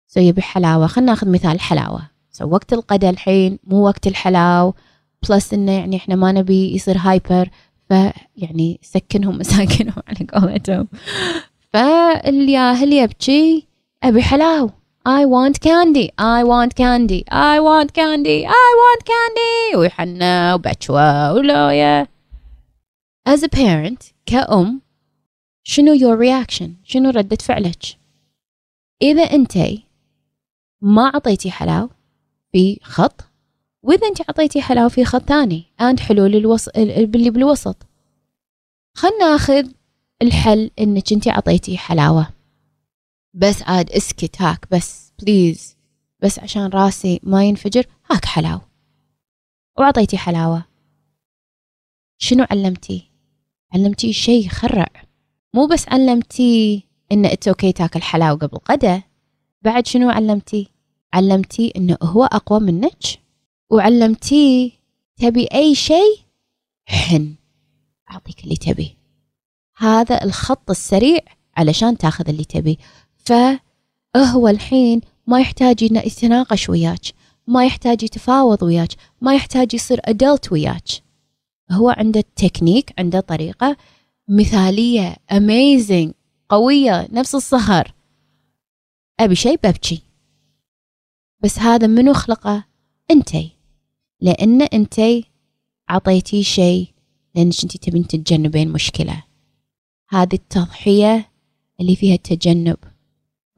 so 0.06 0.20
يبي 0.20 0.42
حلاوة. 0.42 0.86
خلينا 0.86 1.12
ناخذ 1.12 1.28
مثال 1.28 1.60
حلاوة. 1.60 2.02
so 2.30 2.48
وقت 2.48 2.72
الغدا 2.72 3.10
الحين 3.10 3.58
مو 3.64 3.86
وقت 3.86 4.06
الحلاو 4.06 4.74
plus 5.28 5.54
إنه 5.54 5.72
يعني 5.72 5.96
إحنا 5.96 6.14
ما 6.14 6.32
نبي 6.32 6.74
يصير 6.74 6.98
hyper 6.98 7.48
فيعني 7.88 8.80
سكنهم 8.82 9.38
مساكنهم 9.40 10.02
على 10.08 10.26
قولتهم. 10.32 10.88
فالياهل 11.72 12.92
يبكي 12.92 13.66
أبي 14.02 14.22
حلاو 14.22 14.70
I 15.06 15.24
want 15.24 15.60
candy 15.60 16.10
I 16.18 16.42
want 16.42 16.74
candy 16.74 17.22
I 17.30 17.60
want 17.60 17.92
candy 17.94 18.44
I 18.44 18.68
want 18.82 19.02
candy. 19.04 19.76
ويحنى 19.76 20.54
وبشوى 20.54 21.30
ولويا 21.30 22.08
as 23.28 23.42
a 23.42 23.48
parent 23.48 24.12
كأم 24.26 24.80
شنو 25.64 25.94
your 25.94 26.18
reaction 26.18 26.70
شنو 26.84 27.10
ردة 27.10 27.36
فعلك؟ 27.36 27.82
إذا 29.02 29.22
أنتي 29.22 29.84
ما 30.82 31.02
أعطيتي 31.02 31.50
حلاو 31.50 31.90
في 32.52 32.80
خط 32.82 33.20
وإذا 33.82 34.06
أنت 34.08 34.20
أعطيتي 34.20 34.62
حلاو 34.62 34.88
في 34.88 35.04
خط 35.04 35.22
ثاني 35.22 35.64
أنت 35.80 36.00
حلول 36.00 36.34
الوسط 36.34 36.78
اللي 36.78 37.30
بالوسط. 37.30 37.76
خلنا 38.96 39.18
ناخذ 39.18 39.68
الحل 40.22 40.70
إنك 40.78 41.12
أنت 41.12 41.28
أعطيتي 41.28 41.78
حلاوة. 41.78 42.35
بس 43.38 43.62
عاد 43.62 43.90
اسكت 43.90 44.42
هاك 44.42 44.66
بس 44.70 45.12
please 45.22 45.76
بس 46.22 46.38
عشان 46.38 46.66
راسي 46.66 47.20
ما 47.22 47.44
ينفجر 47.44 47.86
هاك 48.10 48.24
حلاوة. 48.24 48.68
وأعطيتي 49.78 50.18
حلاوة. 50.18 50.64
شنو 52.18 52.46
علمتي؟ 52.50 53.10
علمتي 53.74 54.12
شيء 54.12 54.48
خرع. 54.48 54.86
مو 55.54 55.66
بس 55.66 55.88
علمتي 55.88 56.82
إن 57.12 57.26
it's 57.26 57.48
okay 57.48 57.72
تاكل 57.72 58.02
حلاوة 58.02 58.38
قبل 58.38 58.58
غدا. 58.70 59.02
بعد 59.62 59.86
شنو 59.86 60.10
علمتي؟ 60.10 60.68
علمتي 61.12 61.72
إنه 61.76 61.96
هو 62.02 62.24
أقوى 62.24 62.60
منك. 62.60 63.02
وعلمتيه 63.70 64.70
تبي 65.16 65.44
أي 65.54 65.74
شيء 65.74 66.18
حن. 66.84 67.34
أعطيك 68.10 68.44
اللي 68.44 68.56
تبي. 68.56 68.96
هذا 69.76 70.24
الخط 70.24 70.70
السريع 70.70 71.20
علشان 71.56 71.98
تاخذ 71.98 72.28
اللي 72.28 72.44
تبي. 72.44 72.78
فهو 73.26 74.48
الحين 74.48 75.00
ما 75.26 75.40
يحتاج 75.40 75.84
إنه 75.84 76.00
يتناقش 76.00 76.68
وياك 76.68 77.00
ما 77.46 77.64
يحتاج 77.66 78.02
يتفاوض 78.02 78.62
وياك 78.62 78.88
ما 79.20 79.34
يحتاج 79.34 79.74
يصير 79.74 80.00
ادلت 80.04 80.52
وياك. 80.52 80.88
هو 81.70 81.90
عنده 81.90 82.24
تكنيك 82.36 82.92
عنده 82.98 83.20
طريقة 83.20 83.76
مثالية 84.28 85.16
amazing 85.32 86.12
قوية 86.48 87.08
نفس 87.12 87.34
الصهر 87.34 87.94
أبي 89.20 89.34
شيء 89.34 89.56
ببكي 89.64 90.02
بس 91.40 91.58
هذا 91.58 91.86
منو 91.86 92.12
خلقه؟ 92.12 92.64
أنتي. 93.10 93.50
لأن 94.20 94.62
أنتي 94.62 95.24
عطيتي 95.88 96.42
شيء 96.42 96.88
لأنك 97.34 97.62
أنتي 97.62 97.78
تبين 97.78 98.06
تتجنبين 98.06 98.72
مشكلة. 98.72 99.22
هذه 100.08 100.34
التضحية 100.34 101.30
اللي 101.80 101.96
فيها 101.96 102.14
التجنب 102.14 102.76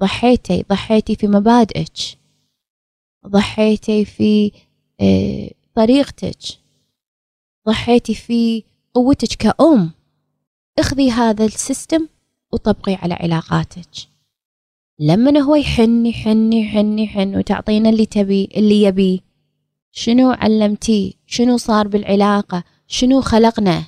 ضحيتي 0.01 0.65
ضحيتي 0.69 1.17
في 1.17 1.27
مبادئك. 1.27 2.19
ضحيتي 3.27 4.05
في 4.05 4.53
آه، 5.01 5.51
طريقتك. 5.75 6.39
ضحيتي 7.69 8.15
في 8.15 8.65
قوتك 8.95 9.29
كأم. 9.29 9.91
اخذي 10.79 11.11
هذا 11.11 11.45
السيستم 11.45 12.09
وطبقي 12.53 12.95
على 12.95 13.15
علاقاتك. 13.15 13.91
لما 15.01 15.41
هو 15.41 15.55
يحن 15.55 16.07
يحن 16.07 16.53
يحن 16.53 16.99
يحن 16.99 17.37
وتعطينا 17.37 17.89
اللي 17.89 18.07
تبي 18.07 18.49
اللي 18.57 18.83
يبي 18.83 19.23
شنو 19.93 20.31
علمتيه 20.31 21.13
شنو 21.27 21.57
صار 21.57 21.89
بالعلاقة؟ 21.89 22.65
شنو 22.87 23.21
خلقنا؟ 23.21 23.85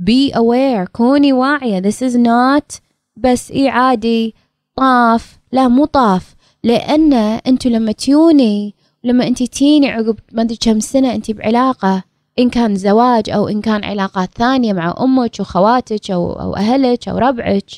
Be 0.00 0.32
aware 0.34 0.88
كوني 0.92 1.32
واعية. 1.32 1.82
This 1.82 2.10
is 2.10 2.14
not 2.14 2.80
بس 3.16 3.50
اي 3.50 3.68
عادي 3.68 4.34
طاف 4.76 5.37
لا 5.52 5.68
مو 5.68 5.84
طاف. 5.84 6.34
لأن 6.64 7.12
انتو 7.12 7.68
لما 7.68 7.92
تيوني 7.92 8.74
لما 9.04 9.26
أنت 9.26 9.42
تيني 9.42 9.90
عقب 9.90 10.18
ما 10.32 10.42
أدري 10.42 10.56
كم 10.56 10.80
سنة 10.80 11.14
أنت 11.14 11.30
بعلاقة 11.30 12.02
إن 12.38 12.50
كان 12.50 12.76
زواج 12.76 13.30
أو 13.30 13.48
إن 13.48 13.60
كان 13.60 13.84
علاقات 13.84 14.30
ثانية 14.38 14.72
مع 14.72 14.94
أمك 15.00 15.36
وخواتك 15.40 16.10
أو, 16.10 16.32
أو 16.32 16.56
أهلك 16.56 17.08
أو 17.08 17.18
ربعك 17.18 17.70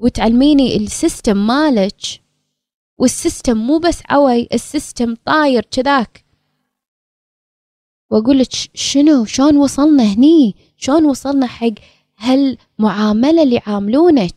وتعلميني 0.00 0.76
ال 0.76 0.86
system 0.86 1.46
مالك. 1.46 2.00
وال 2.98 3.12
system 3.12 3.56
مو 3.56 3.78
بس 3.78 4.02
عوي 4.08 4.48
ال 4.52 4.61
system 4.61 5.14
طاير 5.24 5.66
كذاك. 5.70 6.24
وأقول 8.10 8.38
لك 8.38 8.52
شنو؟ 8.74 9.24
شلون 9.24 9.56
وصلنا 9.56 10.02
هني؟ 10.02 10.54
شلون 10.76 11.04
وصلنا 11.04 11.46
حق 11.46 11.72
هالمعاملة 12.18 13.42
اللي 13.42 13.60
عاملونك؟ 13.66 14.34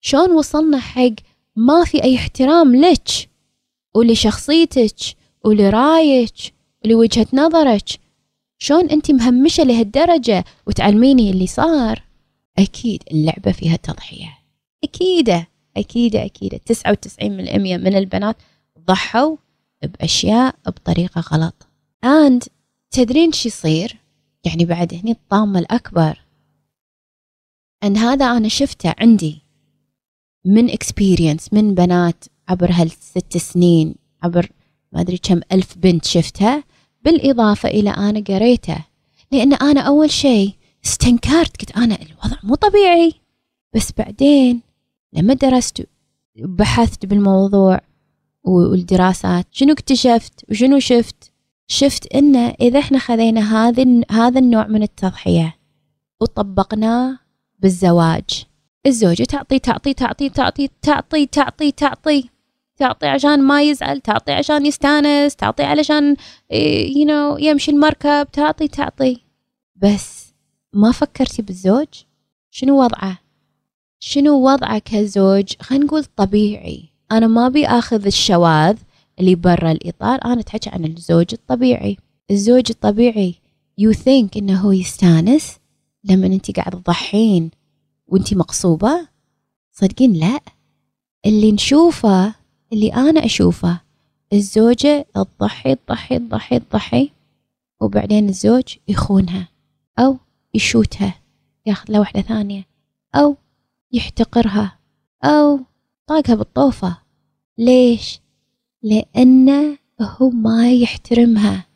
شلون 0.00 0.30
وصلنا 0.30 0.78
حق 0.78 1.14
ما 1.56 1.84
في 1.84 2.04
أي 2.04 2.16
احترام 2.16 2.76
لك 2.76 3.08
ولشخصيتك 3.94 4.96
ولرأيك 5.44 6.54
ولوجهة 6.84 7.26
نظرك. 7.32 7.88
شلون 8.58 8.90
أنت 8.90 9.10
مهمشة 9.10 9.64
لهالدرجة؟ 9.64 10.44
وتعلميني 10.66 11.30
اللي 11.30 11.46
صار. 11.46 12.02
أكيد 12.58 13.02
اللعبة 13.10 13.52
فيها 13.52 13.76
تضحية. 13.76 14.38
أكيدة 14.84 15.48
أكيدة 15.76 16.24
أكيدة. 16.24 16.58
تسعة 16.58 16.90
وتسعين 16.90 17.36
من 17.36 17.48
المية 17.48 17.76
من 17.76 17.96
البنات 17.96 18.36
ضحوا 18.78 19.36
بأشياء 19.82 20.54
بطريقة 20.66 21.20
غلط. 21.20 21.66
And 22.06 22.48
تدرين 22.90 23.32
شو 23.32 23.48
يصير؟ 23.48 23.96
يعني 24.44 24.64
بعد 24.64 24.94
هني 24.94 25.10
الطامة 25.10 25.58
الأكبر. 25.58 26.20
أن 27.84 27.96
هذا 27.96 28.24
أنا 28.24 28.48
شفته 28.48 28.94
عندي. 28.98 29.45
من 30.46 30.70
اكسبيرينس 30.70 31.52
من 31.52 31.74
بنات 31.74 32.24
عبر 32.48 32.70
هالست 32.72 33.36
سنين 33.36 33.94
عبر 34.22 34.48
ما 34.92 35.00
أدري 35.00 35.18
كم 35.18 35.40
ألف 35.52 35.78
بنت 35.78 36.04
شفتها 36.04 36.64
بالإضافة 37.04 37.68
إلى 37.68 37.90
أنا 37.90 38.20
قريته 38.20 38.78
لأن 39.32 39.52
أنا 39.52 39.80
أول 39.80 40.10
شيء 40.10 40.52
استنكرت 40.84 41.60
قلت 41.60 41.76
أنا 41.76 41.98
الوضع 42.02 42.36
مو 42.42 42.54
طبيعي. 42.54 43.12
بس 43.74 43.92
بعدين 43.98 44.60
لما 45.12 45.34
درست 45.34 45.86
وبحثت 46.42 47.06
بالموضوع 47.06 47.80
والدراسات 48.44 49.46
شنو 49.50 49.72
اكتشفت 49.72 50.44
وشنو 50.50 50.78
شفت؟ 50.78 51.32
شفت 51.68 52.14
انه 52.14 52.54
إذا 52.60 52.78
إحنا 52.78 52.98
خذينا 52.98 53.40
هذا 53.40 54.02
هذا 54.10 54.38
النوع 54.38 54.66
من 54.66 54.82
التضحية 54.82 55.56
وطبقناه 56.20 57.18
بالزواج. 57.58 58.46
الزوجة 58.86 59.24
تعطي 59.24 59.58
تعطي 59.58 59.94
تعطي 59.94 60.28
تعطي 60.28 60.68
تعطي 60.82 61.26
تعطي 61.26 61.72
تعطي 61.72 62.30
تعطي 62.76 63.06
عشان 63.06 63.42
ما 63.42 63.62
يزعل 63.62 64.00
تعطي 64.00 64.32
عشان 64.32 64.66
يستانس 64.66 65.36
تعطي 65.36 65.62
علشان 65.62 66.08
يو 66.08 66.16
إيه، 66.50 67.04
إنه 67.04 67.36
يمشي 67.38 67.70
المركب 67.70 68.28
تعطي 68.32 68.68
تعطي. 68.68 69.20
بس 69.76 70.34
ما 70.72 70.92
فكرتي 70.92 71.42
بالزوج؟ 71.42 71.86
شنو 72.50 72.82
وضعه؟ 72.82 73.18
شنو 73.98 74.52
وضعه 74.52 74.78
كزوج؟ 74.78 75.52
خلينا 75.60 75.84
نقول 75.84 76.04
طبيعي. 76.04 76.84
أنا 77.12 77.26
ما 77.26 77.46
أبي 77.46 77.66
آخذ 77.66 78.06
الشواذ 78.06 78.76
اللي 79.20 79.34
برا 79.34 79.72
الإطار 79.72 80.24
أنا 80.24 80.40
أتحكي 80.40 80.70
عن 80.70 80.84
الزوج 80.84 81.26
الطبيعي. 81.32 81.96
الزوج 82.30 82.64
الطبيعي 82.70 83.34
you 83.78 83.92
think 83.92 84.36
إنه 84.36 84.60
هو 84.60 84.72
يستانس 84.72 85.56
لما 86.04 86.26
أنت 86.26 86.50
قاعد 86.50 86.82
تضحين. 86.82 87.50
وأنت 88.06 88.34
مغصوبة؟ 88.34 89.08
صدقين 89.72 90.12
لا. 90.12 90.40
اللي 91.26 91.52
نشوفه 91.52 92.34
اللي 92.72 92.94
أنا 92.94 93.24
أشوفه 93.24 93.80
الزوجة 94.32 95.06
تضحي 95.14 95.74
تضحي 95.74 96.18
تضحي 96.18 96.58
تضحي 96.58 97.10
وبعدين 97.80 98.28
الزوج 98.28 98.76
يخونها 98.88 99.48
أو 99.98 100.16
يشوتها 100.54 101.14
ياخذ 101.66 101.92
له 101.92 102.00
واحدة 102.00 102.20
ثانية 102.20 102.66
أو 103.14 103.36
يحتقرها 103.92 104.78
أو 105.24 105.60
طاقها 106.06 106.34
بالطوفة. 106.34 106.98
ليش؟ 107.58 108.20
لأنه 108.82 109.78
هو 110.00 110.30
ما 110.30 110.72
يحترمها. 110.72 111.66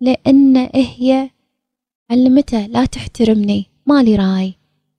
لأن 0.00 0.56
هي 0.74 1.30
علمته 2.10 2.66
لا 2.66 2.84
تحترمني 2.84 3.66
مالي 3.86 4.16
راي. 4.16 4.57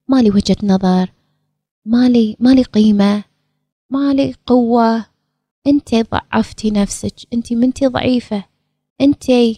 مالي 0.09 0.29
وجهة 0.29 0.57
نظر 0.63 1.11
مالي 1.85 2.35
مالي 2.39 2.63
قيمة 2.63 3.23
مالي 3.89 4.33
قوة. 4.45 5.05
انت 5.67 5.95
ضعفتي 5.95 6.71
نفسك 6.71 7.15
انت 7.33 7.53
منتي 7.53 7.87
ضعيفة 7.87 8.43
انت 9.01 9.29
يو 9.29 9.55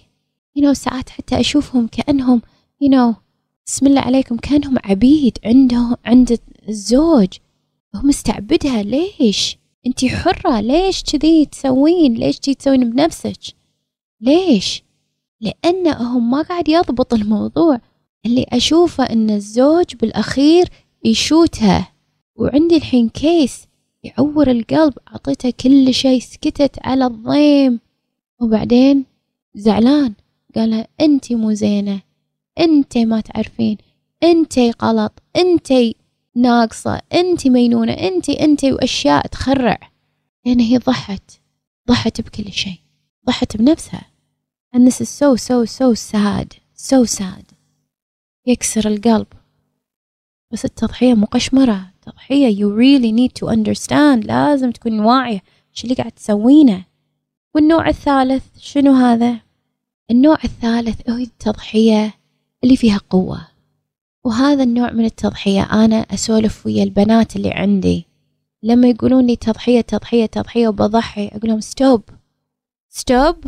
you 0.57 0.61
know, 0.61 0.71
ساعات 0.71 1.09
حتى 1.09 1.39
أشوفهم 1.39 1.87
كأنهم 1.87 2.41
يو 2.81 2.89
you 2.89 2.93
know, 2.93 3.15
بسم 3.65 3.87
الله 3.87 4.01
عليكم 4.01 4.37
كأنهم 4.37 4.75
عبيد 4.83 5.37
عندهم 5.45 5.95
عند 6.05 6.39
الزوج. 6.69 7.27
هو 7.95 8.01
مستعبدها 8.01 8.83
ليش؟ 8.83 9.57
انت 9.85 10.05
حرة 10.05 10.59
ليش 10.61 11.03
كذي 11.03 11.45
تسوين؟ 11.45 12.13
ليش 12.13 12.39
كذي 12.39 12.55
تسوين 12.55 12.89
بنفسك؟ 12.89 13.39
ليش؟ 14.21 14.83
لأنه 15.41 16.19
ما 16.19 16.41
قاعد 16.41 16.69
يضبط 16.69 17.13
الموضوع. 17.13 17.81
اللي 18.25 18.45
أشوفه 18.49 19.03
أن 19.03 19.29
الزوج 19.29 19.95
بالأخير 19.95 20.69
يشوتها 21.05 21.91
وعندي 22.35 22.77
الحين 22.77 23.09
كيس 23.09 23.67
يعور 24.03 24.51
القلب 24.51 24.93
أعطيته 25.07 25.49
كل 25.49 25.93
شيء 25.93 26.19
سكتت 26.19 26.79
على 26.81 27.05
الضيم. 27.05 27.79
وبعدين 28.41 29.05
زعلان 29.55 30.13
قالها 30.55 30.87
أنت 31.01 31.33
مو 31.33 31.53
زينة 31.53 32.01
أنت 32.59 32.97
ما 32.97 33.21
تعرفين 33.21 33.77
أنت 34.23 34.59
غلط 34.83 35.23
أنت 35.35 35.73
ناقصة 36.35 37.01
أنت 37.13 37.47
مينونة 37.47 37.93
أنت 37.93 38.29
أنت 38.29 38.65
وأشياء 38.65 39.27
تخرع. 39.27 39.79
لأن 40.45 40.59
هي 40.59 40.77
ضحت 40.77 41.31
ضحت 41.87 42.21
بكل 42.21 42.51
شيء 42.51 42.79
ضحت 43.27 43.57
بنفسها. 43.57 44.11
And 44.75 44.87
this 44.87 45.01
is 45.01 45.09
so 45.09 45.35
so 45.35 45.65
so 45.65 45.93
sad 45.93 46.55
so 46.73 47.05
sad. 47.05 47.60
يكسر 48.45 48.87
القلب. 48.87 49.27
بس 50.51 50.65
التضحية 50.65 51.13
مقشمرة. 51.13 51.91
تضحية 52.01 52.55
you 52.55 52.69
really 52.69 53.11
need 53.11 53.31
to 53.41 53.55
understand. 53.55 54.25
لازم 54.25 54.71
تكون 54.71 54.99
واعية. 54.99 55.41
شو 55.73 55.83
اللي 55.83 55.95
قاعد 55.95 56.11
تسوينه؟ 56.11 56.85
والنوع 57.55 57.87
الثالث 57.87 58.43
شنو 58.57 58.93
هذا؟ 58.93 59.39
النوع 60.11 60.37
الثالث 60.43 61.09
هو 61.09 61.15
التضحية 61.15 62.13
اللي 62.63 62.77
فيها 62.77 62.99
قوة. 63.09 63.47
وهذا 64.23 64.63
النوع 64.63 64.91
من 64.91 65.05
التضحية 65.05 65.63
أنا 65.63 65.95
أسولف 65.95 66.65
ويا 66.65 66.83
البنات 66.83 67.35
اللي 67.35 67.51
عندي. 67.51 68.05
لما 68.63 68.87
يقولون 68.87 69.27
لي 69.27 69.35
تضحية 69.35 69.81
تضحية 69.81 70.25
تضحية 70.25 70.67
وبضحي 70.67 71.27
أقول 71.27 71.49
لهم 71.49 71.59
stop 71.59 72.01
stop 72.89 73.45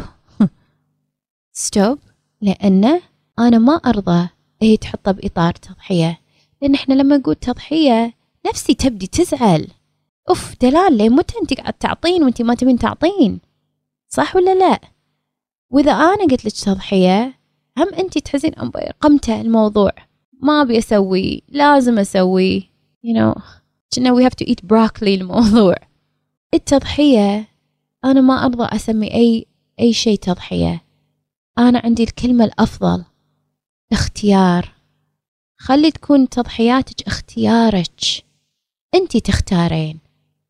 stop 1.52 2.00
لأنه 2.42 3.02
أنا 3.40 3.58
ما 3.58 3.74
أرضى. 3.74 4.30
هي 4.64 4.78
تحطه 4.78 5.12
بإطار 5.12 5.54
تضحية. 5.54 6.20
لأن 6.62 6.74
إحنا 6.74 6.94
لما 6.94 7.18
نقول 7.18 7.36
تضحية 7.36 8.14
نفسي 8.48 8.74
تبدي 8.74 9.08
تزعل. 9.08 9.68
أوف 10.30 10.56
دلال 10.62 10.98
ليه؟ 10.98 11.10
متى 11.10 11.34
أنت 11.42 11.54
قاعد 11.54 11.74
تعطين 11.74 12.24
وأنت 12.24 12.42
ما 12.42 12.56
تبين 12.56 12.80
تعطين؟ 12.80 13.40
صح 14.10 14.36
ولا 14.36 14.56
لا؟ 14.56 14.80
وإذا 15.70 15.92
أنا 15.92 16.24
قلت 16.32 16.46
لك 16.46 16.52
تضحية 16.52 17.34
هم 17.78 17.94
أنت 17.94 18.18
تحسين 18.18 18.52
قمتة 19.02 19.42
الموضوع. 19.42 19.92
ما 20.42 20.62
أبي 20.62 20.78
أسوي 20.78 21.44
لازم 21.50 22.00
أسوي. 22.00 22.70
You 23.06 23.18
know 23.18 23.42
كنا 23.96 24.16
we 24.16 24.30
have 24.30 24.36
to 24.36 24.50
eat 24.50 24.68
broccoli 24.68 25.08
الموضوع. 25.08 25.76
التضحية 26.54 27.48
أنا 28.06 28.22
ما 28.22 28.46
أرضى 28.46 28.76
أسمي 28.76 29.14
أي 29.14 29.46
أي 29.80 29.94
شيء 29.94 30.18
تضحية. 30.18 30.84
أنا 31.58 31.82
عندي 31.84 32.04
الكلمة 32.04 32.46
الأفضل. 32.46 33.04
اختيار. 33.94 34.72
خلي 35.58 35.92
تكون 35.92 36.30
تضحياتك 36.30 37.08
اختيارك. 37.08 38.00
انت 38.96 39.18
تختارين. 39.18 40.00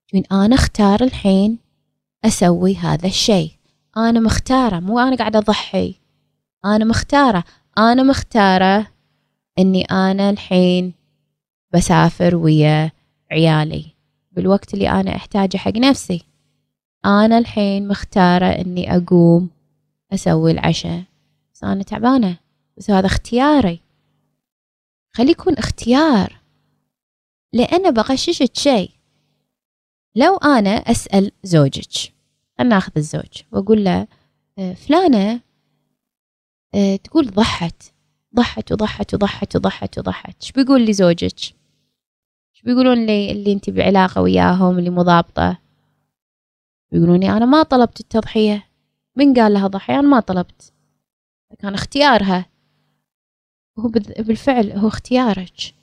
تقولين 0.08 0.26
أنا 0.32 0.56
أختار 0.56 1.04
الحين 1.04 1.58
أسوي 2.26 2.76
هذا 2.76 3.08
الشيء. 3.08 3.52
أنا 3.98 4.20
مختارة 4.20 4.80
مو 4.80 5.00
أنا 5.00 5.16
قاعدة 5.16 5.40
أضحي. 5.40 5.96
أنا 6.66 6.86
مختارة. 6.86 7.44
أنا 7.78 8.04
مختارة 8.04 8.88
إني 9.60 9.84
أنا 9.84 10.30
الحين 10.30 10.94
بسافر 11.74 12.36
ويا 12.36 12.92
عيالي. 13.32 13.86
بالوقت 14.32 14.74
اللي 14.74 14.90
أنا 14.90 15.16
أحتاجه 15.16 15.58
حق 15.58 15.78
نفسي. 15.78 16.24
أنا 17.06 17.38
الحين 17.38 17.88
مختارة 17.88 18.46
إني 18.46 18.98
أقوم 18.98 19.50
أسوي 20.14 20.52
العشاء. 20.52 21.04
بس 21.54 21.64
أنا 21.64 21.84
تعبانة. 21.84 22.43
بس 22.78 22.92
هذا 22.92 23.06
اختياري. 23.06 23.80
خلي 25.16 25.32
يكون 25.32 25.54
اختيار. 25.54 26.40
لأن 27.54 27.92
بغششك 27.92 28.56
شيء. 28.58 28.92
لو 30.16 30.38
أنا 30.38 30.70
أسأل 30.70 31.32
زوجك 31.44 32.14
أنا 32.60 32.70
ناخذ 32.70 32.92
الزوج 32.98 33.42
وأقول 33.52 33.84
له 33.84 34.08
آه، 34.60 34.74
فلانة 34.74 35.42
آه، 36.76 36.96
تقول 36.96 37.28
ضحت 37.32 37.94
ضحت 38.36 38.72
وضحت 38.72 39.14
وضحت 39.14 39.56
وضحت 39.56 40.00
وضحت. 40.00 40.42
إيش 40.42 40.52
بيقول 40.52 40.86
لي 40.86 40.94
زوجك؟ 40.94 41.40
إيش 42.56 42.62
بيقولون 42.64 43.06
لي 43.06 43.32
اللي 43.32 43.54
أنت 43.54 43.70
بعلاقة 43.70 44.22
وياهم 44.22 44.80
اللي 44.80 44.90
مضابطة 44.90 45.58
بيقولون 46.92 47.20
لي 47.20 47.30
أنا 47.30 47.46
ما 47.46 47.64
طلبت 47.64 48.00
التضحية. 48.00 48.68
من 49.16 49.34
قال 49.34 49.54
لها 49.54 49.68
ضحية؟ 49.68 50.00
أنا 50.00 50.08
ما 50.08 50.20
طلبت. 50.20 50.74
كان 51.60 51.74
اختيارها. 51.74 52.46
هو 53.80 53.90
بالفعل 54.20 54.72
هو 54.72 54.88
اختيارك. 54.88 55.76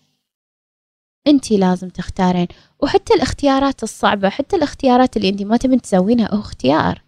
انت 1.26 1.52
لازم 1.52 1.88
تختارين. 1.88 2.48
وحتى 2.82 3.14
الاختيارات 3.14 3.82
الصعبة 3.82 4.28
حتى 4.28 4.56
الاختيارات 4.56 5.16
اللي 5.16 5.28
انت 5.28 5.42
ما 5.42 5.56
تبين 5.56 5.80
تسوينها 5.80 6.34
هو 6.34 6.40
اختيار. 6.40 7.02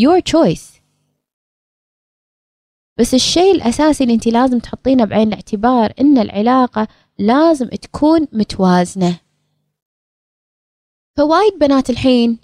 Your 0.00 0.20
choice. 0.20 0.80
بس 2.98 3.14
الشيء 3.14 3.54
الأساسي 3.54 4.04
اللي 4.04 4.14
انت 4.14 4.26
لازم 4.26 4.58
تحطينه 4.58 5.04
بعين 5.04 5.28
الاعتبار 5.28 5.92
إن 6.00 6.18
العلاقة 6.18 6.88
لازم 7.18 7.68
تكون 7.68 8.26
متوازنة. 8.32 9.20
فوايد 11.16 11.58
بنات 11.60 11.90
الحين 11.90 12.38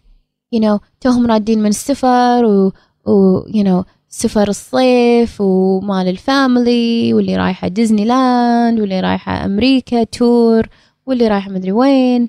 you 0.55 0.59
know 0.59 0.79
توهم 1.01 1.27
رادين 1.27 1.59
من 1.59 1.67
السفر 1.69 2.45
و, 2.45 2.73
و 3.11 3.41
you 3.43 3.65
know 3.65 3.85
سفر 4.11 4.49
الصيف 4.49 5.41
ومال 5.41 6.09
ال 6.09 6.24
family 6.24 7.15
واللي 7.15 7.37
رايحة 7.37 7.69
ديزني 7.69 8.05
لاند 8.05 8.81
واللي 8.81 9.01
رايحة 9.01 9.45
أمريكا 9.45 10.05
tour 10.05 10.69
واللي 11.07 11.29
رايحة 11.29 11.51
مدري 11.51 11.73
وين. 11.73 12.29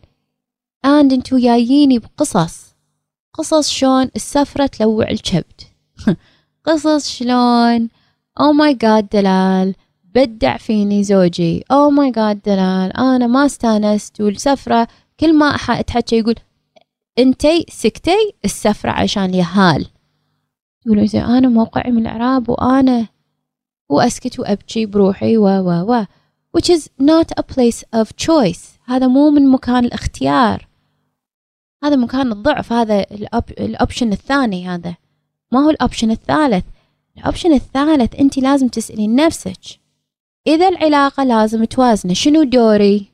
and 0.86 1.14
انتو 1.14 1.38
جاييني 1.38 2.00
بقصص. 2.00 2.76
قصص 3.34 3.70
شلون 3.70 4.10
السفرة 4.16 4.66
تلوع 4.66 5.10
الكبد. 5.10 5.62
قصص 6.66 7.10
شلون 7.10 7.90
oh 8.40 8.52
my 8.54 8.74
god 8.74 9.10
دلال 9.10 9.76
بدع 10.16 10.58
فيني 10.58 11.04
زوجي. 11.04 11.64
oh 11.72 11.90
my 11.90 12.12
god 12.12 12.42
دلال 12.46 12.98
أنا 12.98 13.28
ما 13.28 13.46
استانست. 13.46 14.22
والسفرة 14.22 14.88
كل 15.20 15.34
ما 15.34 15.46
اتحكى 15.70 16.18
يقول 16.18 16.36
أنتي 17.20 17.66
سكتي 17.70 18.34
السفرة 18.46 18.92
عشان 18.92 19.34
يهال. 19.34 19.88
يقولون 20.86 21.04
إذا 21.04 21.20
أنا 21.20 21.48
موقعي 21.48 21.92
من 21.92 22.02
الإعراب 22.02 22.50
وأنا 22.50 23.08
وأسكت 23.90 24.40
وأبكي 24.40 24.86
بروحي 24.86 25.38
و 25.38 25.46
و 25.46 25.94
و. 25.94 26.06
Which 26.58 26.70
is 26.70 26.90
not 27.00 27.32
a 27.38 27.44
place 27.44 27.84
of 27.94 28.16
choice. 28.16 28.80
هذا 28.86 29.08
مو 29.08 29.30
من 29.30 29.52
مكان 29.52 29.86
الاختيار. 29.86 30.68
هذا 31.84 31.96
مكان 31.96 32.32
الضعف 32.32 32.74
هذا 32.74 33.06
ال 33.60 33.67
option 33.67 34.12
الثاني 34.12 34.68
هذا. 34.68 34.96
ما 35.52 35.60
هو 35.60 35.70
ال 35.70 35.76
option 35.76 36.12
الثالث؟ 36.12 36.66
ال 37.18 37.23
option 37.23 37.54
الثالث 37.54 38.16
أنت 38.16 38.38
لازم 38.38 38.68
تسألين 38.68 39.16
نفسك 39.16 39.80
إذا 40.48 40.68
العلاقة 40.68 41.24
لازم 41.24 41.64
توازن 41.64 42.14
شنو 42.14 42.44
دوري؟ 42.44 43.06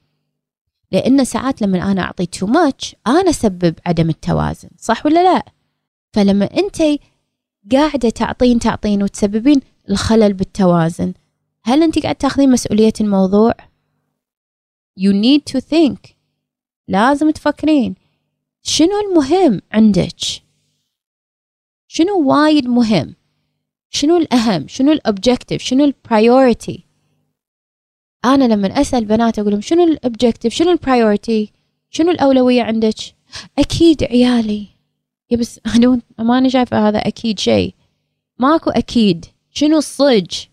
لأن 0.92 1.24
ساعات 1.26 1.62
لما 1.62 1.92
أنا 1.92 2.02
أعطي 2.02 2.26
too 2.26 2.46
much 2.46 2.96
أنا 3.08 3.30
أسبب 3.30 3.76
عدم 3.86 4.10
التوازن 4.10 4.70
صح 4.78 5.06
ولا 5.06 5.24
لا؟ 5.24 5.46
فلما 6.14 6.46
أنت 6.46 7.00
قاعدة 7.72 8.10
تعطين 8.10 8.60
تعطين 8.60 9.04
وتسببين 9.04 9.62
الخلل 9.90 10.34
بالتوازن 10.34 11.14
هل 11.64 11.84
أنت 11.84 12.00
قاعد 12.00 12.16
تاخذين 12.16 12.52
مسؤولية 12.52 12.94
الموضوع؟ 13.02 13.54
You 15.00 15.12
need 15.14 15.54
to 15.54 15.60
think 15.62 16.16
لازم 16.88 17.32
تفكرين 17.32 17.96
شنو 18.62 19.00
المهم 19.00 19.62
عندك؟ 19.72 20.20
شنو 21.88 22.22
وايد 22.32 22.68
مهم؟ 22.68 23.16
شنو 23.90 24.18
الأهم؟ 24.18 24.68
شنو 24.68 24.92
ال 24.92 24.98
objective؟ 24.98 25.62
شنو 25.62 25.84
ال 25.86 25.96
priority؟ 25.96 26.86
أنا 28.26 28.44
لما 28.44 28.82
أسأل 28.82 29.06
بنات 29.06 29.40
أقول 29.40 29.52
لهم 29.52 29.62
شنو 29.62 29.84
ال 29.84 29.90
objective؟ 29.90 30.54
شنو 30.54 30.72
ال 30.72 30.80
priority؟ 30.80 31.52
شنو 31.90 32.12
الأولوية 32.12 32.64
عندك؟ 32.64 32.96
أكيد 33.60 34.04
عيالي 34.04 34.75
يا 35.32 35.38
بس 35.38 35.60
أنا 35.76 36.02
ماني 36.20 36.50
شايفة 36.50 36.88
هذا 36.88 36.98
أكيد 36.98 37.40
شيء 37.40 37.74
ماكو 38.40 38.70
أكيد 38.70 39.26
شنو 39.52 39.78
الصج؟ 39.78 40.46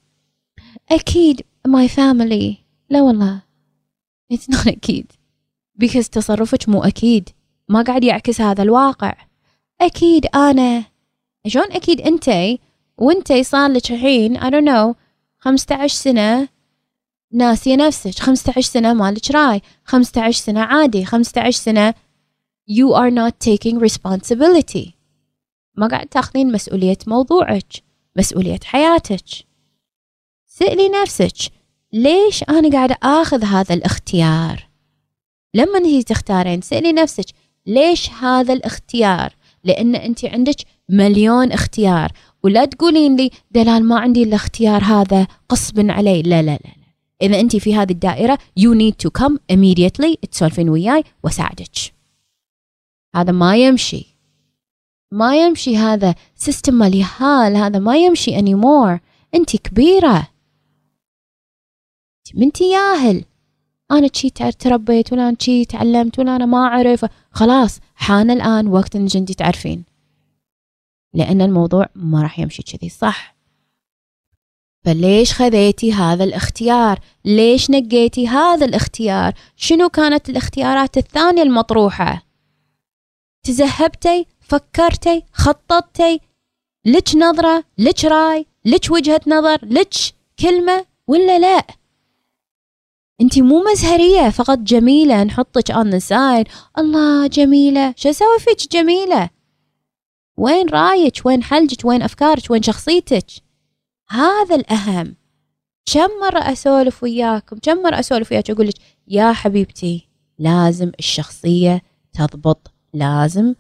أكيد 0.91 1.43
my 1.69 1.89
family. 1.89 2.55
لا 2.91 3.03
والله. 3.03 3.43
It's 4.33 4.55
not 4.55 4.69
أكيد 4.69 5.13
because 5.85 6.09
تصرفك 6.09 6.69
مو 6.69 6.85
أكيد 6.85 7.29
ما 7.69 7.83
قاعد 7.83 8.05
يعكس 8.05 8.41
هذا 8.41 8.63
الواقع. 8.63 9.15
أكيد 9.81 10.27
أنا. 10.27 10.85
شلون 11.47 11.73
أكيد 11.73 12.01
أنتي 12.01 12.61
وأنتي 12.99 13.43
صار 13.45 13.71
لك 13.71 13.91
الحين 13.91 14.41
I 14.41 14.51
don't 14.51 14.65
know 14.65 14.95
15 15.39 15.89
سنة 15.89 16.49
ناسية 17.33 17.77
نفسك. 17.77 18.19
15 18.19 18.61
سنة 18.61 18.93
مالك 18.95 19.31
راي. 19.31 19.63
15 19.85 20.41
سنة 20.41 20.61
عادي. 20.61 21.05
15 21.05 21.59
سنة 21.59 21.95
you 22.71 22.95
are 22.95 23.11
not 23.11 23.33
taking 23.41 23.79
responsibility. 23.79 24.95
ما 25.77 25.87
قاعد 25.87 26.07
تاخذين 26.07 26.53
مسؤولية 26.53 26.99
موضوعك 27.07 27.73
مسؤولية 28.17 28.61
حياتك. 28.65 29.25
سألي 30.47 30.89
نفسك 30.89 31.53
ليش 31.93 32.45
أنا 32.49 32.71
قاعدة 32.71 32.99
آخذ 33.03 33.45
هذا 33.45 33.75
الاختيار؟ 33.75 34.69
لما 35.55 35.87
هي 35.87 36.03
تختارين 36.03 36.61
سألي 36.61 36.93
نفسك 36.93 37.25
ليش 37.67 38.11
هذا 38.11 38.53
الاختيار؟ 38.53 39.35
لأن 39.65 39.95
أنت 39.95 40.25
عندك 40.25 40.57
مليون 40.89 41.53
اختيار. 41.53 42.13
ولا 42.43 42.65
تقولين 42.65 43.17
لي 43.17 43.31
دلال 43.51 43.85
ما 43.85 43.99
عندي 43.99 44.23
الاختيار 44.23 44.85
هذا 44.85 45.27
قصب 45.49 45.91
علي. 45.91 46.23
لا 46.23 46.43
لا 46.43 46.59
لا. 46.65 46.71
إذا 47.23 47.41
أنت 47.41 47.57
في 47.57 47.75
هذه 47.75 47.93
الدائرة 47.93 48.39
you 48.61 48.75
need 48.75 49.07
to 49.07 49.23
come 49.23 49.37
immediately. 49.53 50.29
تسولفين 50.31 50.69
وياي. 50.69 51.05
وأساعدك. 51.25 52.02
هذا 53.15 53.33
ما 53.33 53.57
يمشي. 53.57 54.07
ما 55.13 55.37
يمشي 55.37 55.77
هذا 55.77 56.15
سيستم 56.37 56.75
مليهال 56.75 57.57
هذا 57.57 57.79
ما 57.79 57.97
يمشي 57.97 58.41
anymore. 58.41 59.01
أنت 59.35 59.57
كبيرة. 59.57 60.29
منتي 62.35 62.71
ياهل 62.71 63.25
أنا 63.91 64.09
شي 64.13 64.31
تربيت 64.31 65.13
ولا 65.13 65.29
أنا 65.29 65.37
شي 65.41 65.65
تعلمت 65.65 66.19
ولا 66.19 66.37
أنا 66.37 66.47
ما 66.47 66.59
أعرف. 66.59 67.05
خلاص 67.31 67.81
حان 67.95 68.31
الآن 68.31 68.67
وقت 68.67 68.97
إنك 68.97 69.17
أنت 69.17 69.33
تعرفين. 69.33 69.85
لأن 71.15 71.41
الموضوع 71.41 71.87
ما 71.95 72.23
راح 72.23 72.39
يمشي 72.39 72.63
كذي 72.63 72.89
صح؟ 72.89 73.35
فليش 74.85 75.33
خذيتي 75.33 75.93
هذا 75.93 76.25
الاختيار؟ 76.25 76.99
ليش 77.25 77.71
نقيتي 77.71 78.29
هذا 78.29 78.67
الاختيار؟ 78.67 79.33
شنو 79.57 79.89
كانت 79.89 80.29
الاختيارات 80.29 80.97
الثانية 80.97 81.43
المطروحة؟ 81.43 82.32
تزهبتي 83.43 84.27
فكرتي 84.41 85.25
خططتي 85.33 86.21
لك 86.87 87.17
نظرة 87.17 87.65
لك 87.79 88.05
رأي 88.05 88.47
لك 88.65 88.91
وجهة 88.91 89.21
نظر 89.27 89.59
لك 89.63 89.95
كلمة 90.39 90.87
ولا 91.07 91.39
لا؟ 91.39 91.67
انت 93.21 93.39
مو 93.39 93.65
مزهرية 93.73 94.31
فقط 94.31 94.59
جميلة 94.59 95.25
نحطك 95.25 95.71
on 95.71 95.91
the 95.91 96.45
الله 96.79 97.27
جميلة. 97.27 97.95
شو 97.97 98.11
أسوي 98.11 98.39
فيك 98.39 98.73
جميلة؟ 98.73 99.31
وين 100.37 100.69
رأيك؟ 100.69 101.23
وين 101.25 101.43
حلجك؟ 101.43 101.85
وين 101.85 102.03
أفكارك؟ 102.03 102.51
وين 102.51 102.63
شخصيتك؟ 102.63 103.27
هذا 104.11 104.55
الأهم. 104.55 105.17
كم 105.93 106.09
مرة 106.21 106.39
أسولف 106.39 107.03
وياكم؟ 107.03 107.59
كم 107.59 107.83
مرة 107.83 108.01
أسولف 108.01 108.33
وياك؟ 108.33 108.51
أقول 108.51 108.67
لك 108.67 108.75
يا 109.09 109.33
حبيبتي 109.33 110.09
لازم 110.39 110.93
الشخصية 110.99 111.83
تضبط 112.13 112.72
لازم 112.95 113.55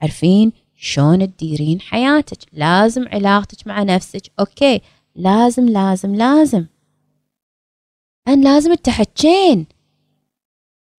تعرفين 0.00 0.52
شلون 0.76 1.36
تديرين 1.36 1.80
حياتك. 1.80 2.38
لازم 2.52 3.08
علاقتك 3.08 3.66
مع 3.66 3.82
نفسك. 3.82 4.22
أوكي. 4.40 4.80
لازم 5.16 5.68
لازم 5.68 6.14
لازم. 6.14 6.66
أن 8.28 8.44
لازم 8.44 8.74
تحكين 8.74 9.66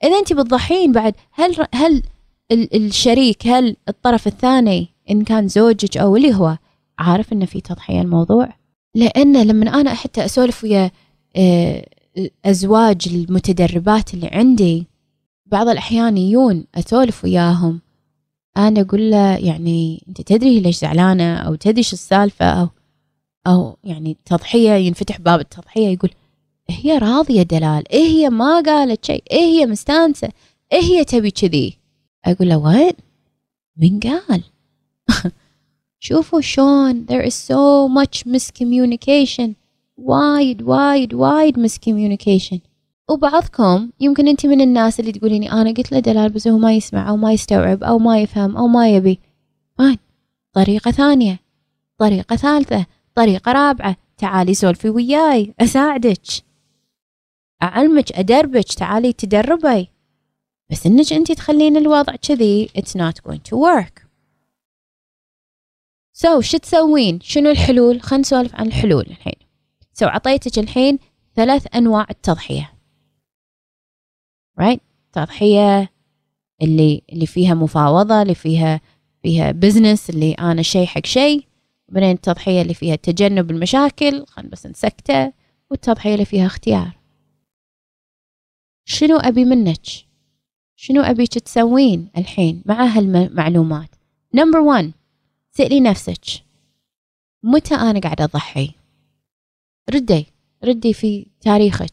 إذا 0.04 0.20
أنت 0.20 0.34
بتضحين 0.34 0.92
بعد 0.92 1.16
هل 1.32 1.68
هل 1.74 2.04
الشريك 2.52 3.48
هل 3.48 3.76
الطرف 3.90 4.28
الثاني 4.28 4.88
إن 5.10 5.24
كان 5.24 5.48
زوجك 5.48 5.98
أو 5.98 6.16
اللي 6.16 6.34
هو 6.34 6.58
عارف 7.00 7.34
إنه 7.34 7.46
في 7.46 7.62
تضحية 7.62 8.02
الموضوع؟ 8.02 8.50
لأن 8.96 9.48
لما 9.48 9.82
أنا 9.82 9.94
حتى 9.94 10.26
أسولف 10.26 10.64
ويا 10.64 10.92
آه، 11.36 11.86
أزواج 12.46 13.08
المتدربات 13.08 14.14
اللي 14.14 14.28
عندي 14.28 14.88
بعض 15.52 15.68
الأحيان 15.68 16.18
يجون 16.18 16.66
أسولف 16.76 17.24
وياهم. 17.24 17.82
أنا 18.58 18.82
أقول 18.82 19.12
له 19.12 19.38
يعني 19.38 20.04
أنت 20.08 20.22
تدري 20.22 20.60
ليش 20.60 20.78
زعلانة 20.80 21.38
أو 21.38 21.56
تدري 21.56 21.84
شو 21.84 21.94
السالفة 21.94 22.46
أو 22.46 22.70
أو 23.48 23.78
يعني 23.84 24.18
تضحية 24.26 24.72
ينفتح 24.72 25.20
باب 25.20 25.40
التضحية 25.40 25.88
يقول 25.88 26.12
هي 26.70 26.98
راضية 26.98 27.42
دلال 27.42 27.92
إيه 27.92 28.08
هي 28.08 28.30
ما 28.30 28.62
قالت 28.62 29.06
شيء 29.06 29.24
إيه 29.32 29.40
هي 29.40 29.66
مستانسة 29.66 30.30
إيه 30.74 30.82
هي 30.82 31.06
تبي 31.06 31.32
كذي؟ 31.32 31.78
أقول 32.26 32.50
له 32.50 32.58
وين؟ 32.58 32.94
من 33.78 34.00
قال. 34.00 34.44
شوفوا 36.00 36.42
شلون 36.42 37.06
there 37.06 37.26
is 37.26 37.34
so 37.34 37.88
much 37.88 38.26
miscommunication 38.26 39.50
وايد 39.98 40.62
وايد 40.62 41.14
وايد 41.14 41.68
miscommunication. 41.68 42.69
وبعضكم 43.10 43.90
يمكن 44.00 44.28
انت 44.28 44.46
من 44.46 44.62
الناس 44.62 45.00
اللي 45.00 45.12
تقوليني 45.12 45.52
أنا 45.52 45.72
قلت 45.72 45.92
له 45.92 46.00
دلال 46.00 46.30
بس 46.30 46.48
هو 46.48 46.58
ما 46.58 46.74
يسمع 46.74 47.10
أو 47.10 47.18
ما 47.18 47.34
يستوعب 47.34 47.84
أو 47.84 48.00
ما 48.00 48.22
يفهم 48.22 48.58
أو 48.58 48.68
ما 48.68 48.90
يبي. 48.90 49.20
Fine؟ 49.78 49.98
طريقة 50.54 50.92
ثانية. 50.92 51.40
طريقة 51.98 52.36
ثالثة. 52.36 52.86
طريقة 53.16 53.52
رابعة. 53.52 53.96
تعالي 54.18 54.54
سولفي 54.54 54.90
وياي. 54.90 55.54
أساعدك. 55.60 56.22
أعلمك 57.64 58.12
أدربك. 58.12 58.74
تعالي 58.74 59.14
تدربي. 59.14 59.90
بس 60.72 60.86
إنك 60.86 61.14
أنت 61.14 61.32
تخلين 61.32 61.78
الوضع 61.78 62.16
كذي 62.16 62.70
it's 62.78 62.96
not 62.96 63.30
going 63.30 63.42
to 63.52 63.58
work. 63.58 64.06
so, 66.14 66.44
شو 66.44 66.58
تسوين؟ 66.58 67.20
شنو 67.22 67.50
الحلول؟ 67.50 68.02
خلينا 68.02 68.22
نسولف 68.22 68.56
عن 68.56 68.68
الحلول 68.68 69.06
الحين. 69.10 69.36
so, 69.94 70.10
عطيتك 70.10 70.60
الحين 70.60 71.00
ثلاث 71.36 71.76
أنواع 71.76 72.06
التضحية. 72.10 72.79
Right? 74.62 74.80
تضحية 75.14 75.90
اللي 76.62 77.02
اللي 77.14 77.26
فيها 77.26 77.54
مفاوضة 77.54 78.22
اللي 78.22 78.36
فيها 78.36 78.82
فيها 79.24 79.52
business 79.52 80.10
اللي 80.10 80.34
أنا 80.34 80.62
شيء 80.62 80.86
حق 80.86 81.06
شيء. 81.06 81.46
وبعدين 81.90 82.12
التضحية 82.12 82.62
اللي 82.62 82.74
فيها 82.74 82.96
تجنب 82.96 83.52
المشاكل 83.52 84.26
خلينا 84.26 84.52
بس 84.52 84.66
نسكته. 84.66 85.34
والتضحية 85.72 86.14
اللي 86.14 86.26
فيها 86.26 86.46
اختيار. 86.46 86.98
شنو 88.86 89.18
أبي 89.18 89.46
منك؟ 89.46 89.86
شنو 90.76 91.02
أبيك 91.02 91.40
تسوين 91.40 92.10
الحين 92.18 92.64
مع 92.66 92.86
هالمعلومات؟ 92.86 93.90
number 94.34 94.60
1 94.60 94.92
سألي 95.52 95.80
نفسك 95.80 96.24
متى 97.44 97.76
أنا 97.76 98.00
قاعدة 98.00 98.24
أضحي؟ 98.24 98.72
ردي 99.90 100.26
ردي 100.64 100.94
في 100.94 101.26
تاريخك. 101.42 101.92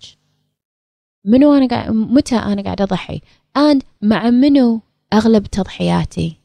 منو 1.27 1.55
أنا 1.55 1.67
قاعد 1.67 1.91
متى 1.91 2.37
أنا 2.37 2.63
قاعدة 2.63 2.85
أضحي؟ 2.85 3.21
and 3.59 3.79
مع 4.03 4.31
منو 4.31 4.81
أغلب 5.13 5.47
تضحياتي؟ 5.47 6.37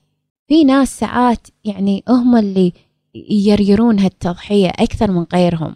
في 0.48 0.64
ناس 0.64 1.00
ساعات 1.00 1.48
يعني 1.64 2.04
هم 2.10 2.36
اللي 2.36 2.74
يريرون 3.30 4.00
هالتضحية 4.00 4.70
أكثر 4.70 5.12
من 5.12 5.26
غيرهم. 5.34 5.76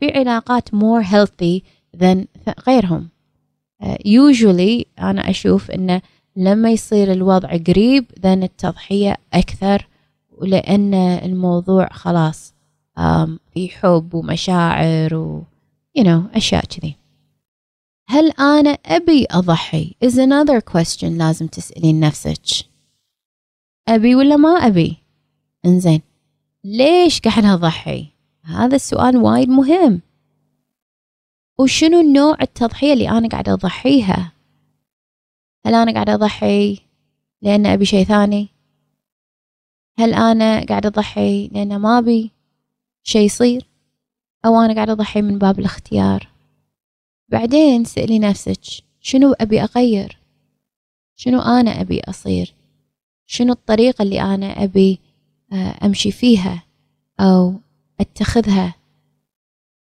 في 0.00 0.12
علاقات 0.18 0.68
more 0.68 1.04
healthy 1.04 1.62
than 1.96 2.24
غيرهم. 2.68 3.08
Usually 4.06 4.84
أنا 4.98 5.30
أشوف 5.30 5.70
إنه 5.70 6.02
لما 6.36 6.70
يصير 6.70 7.12
الوضع 7.12 7.48
قريب 7.48 8.04
ذن 8.20 8.42
التضحية 8.42 9.16
أكثر 9.32 9.88
ولأن 10.38 10.94
الموضوع 10.94 11.88
خلاص 11.92 12.54
في 13.54 13.68
حب 13.68 14.14
ومشاعر 14.14 15.14
و 15.14 15.42
you 15.98 16.02
know 16.02 16.36
أشياء 16.36 16.64
كذي. 16.64 17.05
هل 18.08 18.30
أنا 18.30 18.70
أبي 18.70 19.26
أضحي؟ 19.30 19.94
is 20.04 20.12
another 20.12 20.60
question 20.72 21.04
لازم 21.04 21.46
تسألين 21.46 22.00
نفسك. 22.00 22.66
أبي 23.88 24.14
ولا 24.14 24.36
ما 24.36 24.48
أبي؟ 24.48 24.96
إنزين. 25.66 26.02
ليش 26.64 27.20
قاعد 27.20 27.44
أضحي؟ 27.44 28.06
هذا 28.42 28.76
السؤال 28.76 29.16
وايد 29.16 29.48
مهم. 29.48 30.00
وشنو 31.58 32.00
النوع 32.00 32.36
التضحية 32.40 32.92
اللي 32.92 33.10
أنا 33.10 33.28
قاعدة 33.28 33.52
أضحيها؟ 33.52 34.32
هل 35.66 35.74
أنا 35.74 35.92
قاعدة 35.92 36.14
أضحي 36.14 36.78
لأن 37.42 37.66
أبي 37.66 37.84
شيء 37.84 38.04
ثاني؟ 38.04 38.48
هل 39.98 40.14
أنا 40.14 40.64
قاعدة 40.64 40.88
أضحي 40.88 41.48
لأن 41.48 41.76
ما 41.78 41.98
أبي 41.98 42.30
شيء 43.02 43.22
يصير؟ 43.26 43.66
أو 44.44 44.60
أنا 44.60 44.74
قاعدة 44.74 44.92
أضحي 44.92 45.22
من 45.22 45.38
باب 45.38 45.58
الاختيار؟ 45.58 46.35
بعدين 47.28 47.84
سألي 47.84 48.18
نفسك 48.18 48.60
شنو 49.00 49.32
أبي 49.32 49.62
أغير؟ 49.62 50.18
شنو 51.16 51.40
أنا 51.40 51.80
أبي 51.80 52.00
أصير؟ 52.00 52.54
شنو 53.26 53.52
الطريقة 53.52 54.02
اللي 54.02 54.20
أنا 54.20 54.64
أبي 54.64 54.98
آه، 55.52 55.86
أمشي 55.86 56.12
فيها 56.12 56.62
أو 57.20 57.54
أتخذها 58.00 58.74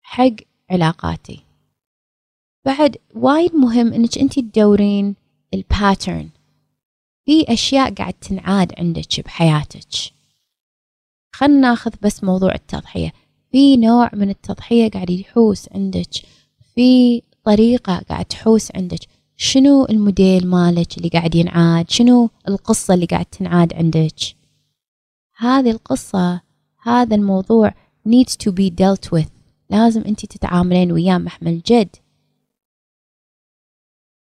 حق 0.03 0.35
علاقاتي؟ 0.71 1.41
بعد 2.65 2.97
وايد 3.15 3.55
مهم 3.55 3.93
إنك 3.93 4.19
أنت 4.19 4.39
تدورين 4.39 5.15
الباترن 5.55 6.29
في 7.27 7.53
أشياء 7.53 7.95
قاعد 7.95 8.13
تنعاد 8.13 8.73
عندك 8.79 9.21
بحياتك. 9.25 10.13
خلنا 11.33 11.61
ناخذ 11.61 11.91
بس 12.03 12.25
موضوع 12.25 12.55
التضحية. 12.55 13.13
في 13.53 13.77
نوع 13.77 14.11
من 14.13 14.31
التضحية 14.31 14.91
قاعد 14.91 15.11
يحوس 15.11 15.69
عندك. 15.73 16.11
في 16.75 17.23
طريقة 17.47 17.99
قاعد 17.99 18.25
تحوس 18.25 18.77
عندك. 18.77 18.99
شنو 19.37 19.85
الموديل 19.85 20.47
مالك 20.47 20.99
اللي 20.99 21.09
قاعد 21.09 21.35
ينعاد؟ 21.35 21.91
شنو 21.91 22.31
القصة 22.49 22.95
اللي 22.95 23.07
قاعد 23.07 23.25
تنعاد 23.25 23.75
عندك؟ 23.75 24.15
هذه 25.37 25.71
القصة 25.71 26.41
هذا 26.83 27.15
الموضوع 27.15 27.75
needs 28.09 28.33
to 28.33 28.53
be 28.53 28.71
dealt 28.71 29.19
with. 29.19 29.29
لازم 29.71 30.03
انت 30.03 30.27
تتعاملين 30.27 30.93
وياه 30.93 31.19
محمل 31.19 31.61
جد. 31.67 31.97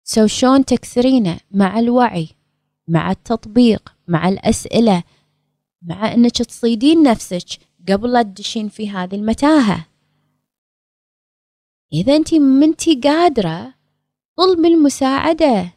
سو 0.04 0.28
شلون 0.28 0.66
تكسرينه؟ 0.66 1.38
مع 1.52 1.80
الوعي 1.80 2.30
مع 2.88 3.12
التطبيق 3.12 3.94
مع 4.08 4.30
الأسئلة 4.30 5.04
مع 5.82 6.14
أنك 6.14 6.32
تصيدين 6.38 7.04
نفسك 7.04 7.48
قبل 7.90 8.12
لا 8.12 8.22
تدشين 8.22 8.70
في 8.70 8.90
هذه 8.90 9.16
المتاهة. 9.16 9.86
إذا 11.94 12.16
أنت 12.16 12.34
منتي 12.34 13.02
قادرة 13.04 13.74
طلبي 14.36 14.68
المساعدة. 14.68 15.74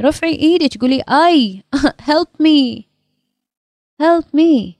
رفعي 0.00 0.32
إيدك 0.34 0.78
قولي 0.80 1.02
أي 1.08 1.62
help 2.10 2.28
me 2.42 2.84
help 4.02 4.26
me. 4.34 4.74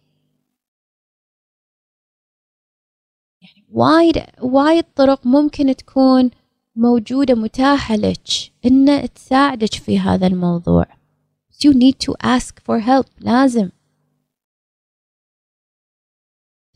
يعني 3.42 3.64
وايد 3.70 4.22
وايد 4.42 4.84
طرق 4.96 5.26
ممكن 5.26 5.76
تكون 5.76 6.30
موجودة 6.76 7.34
متاحة 7.34 7.96
لك 7.96 8.28
إن 8.66 9.08
تساعدك 9.14 9.74
في 9.74 9.98
هذا 9.98 10.26
الموضوع. 10.26 10.84
You 11.64 11.72
need 11.72 11.96
to 12.06 12.14
ask 12.24 12.60
for 12.60 12.80
help 12.80 13.08
لازم. 13.18 13.70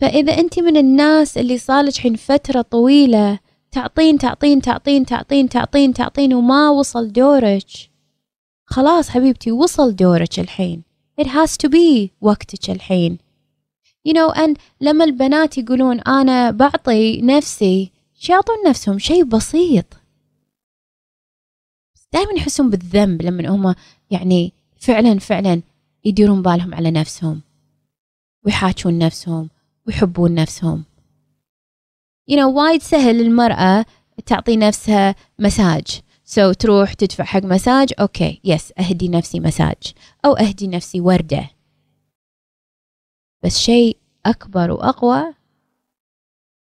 فإذا 0.00 0.32
أنت 0.32 0.58
من 0.58 0.76
الناس 0.76 1.38
اللي 1.38 1.58
صالك 1.58 1.96
حين 1.96 2.16
فترة 2.16 2.62
طويلة 2.62 3.38
تعطين 3.70 4.18
تعطين 4.18 4.62
تعطين 4.62 5.06
تعطين 5.06 5.48
تعطين 5.48 5.92
تعطين 5.94 6.34
وما 6.34 6.70
وصل 6.70 7.12
دورك. 7.12 7.90
خلاص 8.66 9.10
حبيبتي 9.10 9.52
وصل 9.52 9.96
دورك 9.96 10.38
الحين. 10.38 10.82
It 11.20 11.26
has 11.26 11.56
to 11.56 11.68
be 11.68 12.10
وقتك 12.20 12.70
الحين. 12.70 13.18
You 14.08 14.12
know 14.12 14.32
and 14.32 14.56
لما 14.80 15.04
البنات 15.04 15.58
يقولون 15.58 16.00
أنا 16.00 16.50
بعطي 16.50 17.20
نفسي 17.22 17.90
يعطون 18.28 18.56
نفسهم 18.66 18.98
شيء 18.98 19.24
بسيط. 19.24 19.84
دائما 22.12 22.32
يحسون 22.32 22.70
بالذنب 22.70 23.22
لما 23.22 23.48
هم 23.48 23.74
يعني 24.10 24.52
فعلا 24.78 25.18
فعلا 25.18 25.62
يديرون 26.04 26.42
بالهم 26.42 26.74
على 26.74 26.90
نفسهم 26.90 27.40
ويحاجون 28.44 28.98
نفسهم 28.98 29.48
ويحبون 29.86 30.34
نفسهم. 30.34 30.84
You 32.30 32.36
know 32.36 32.46
وايد 32.46 32.82
سهل 32.82 33.20
المرأة 33.20 33.84
تعطي 34.26 34.56
نفسها 34.56 35.14
مساج. 35.38 36.00
so, 36.24 36.56
تروح 36.56 36.92
تدفع 36.92 37.24
حق 37.24 37.44
مساج 37.44 37.92
okay 38.00 38.40
yes 38.44 38.72
أهدي 38.78 39.08
نفسي 39.08 39.40
مساج. 39.40 39.92
أو 40.24 40.32
أهدي 40.32 40.68
نفسي 40.68 41.00
وردة. 41.00 41.50
بس 43.44 43.58
شيء 43.58 43.96
أكبر 44.26 44.70
وأقوى 44.70 45.34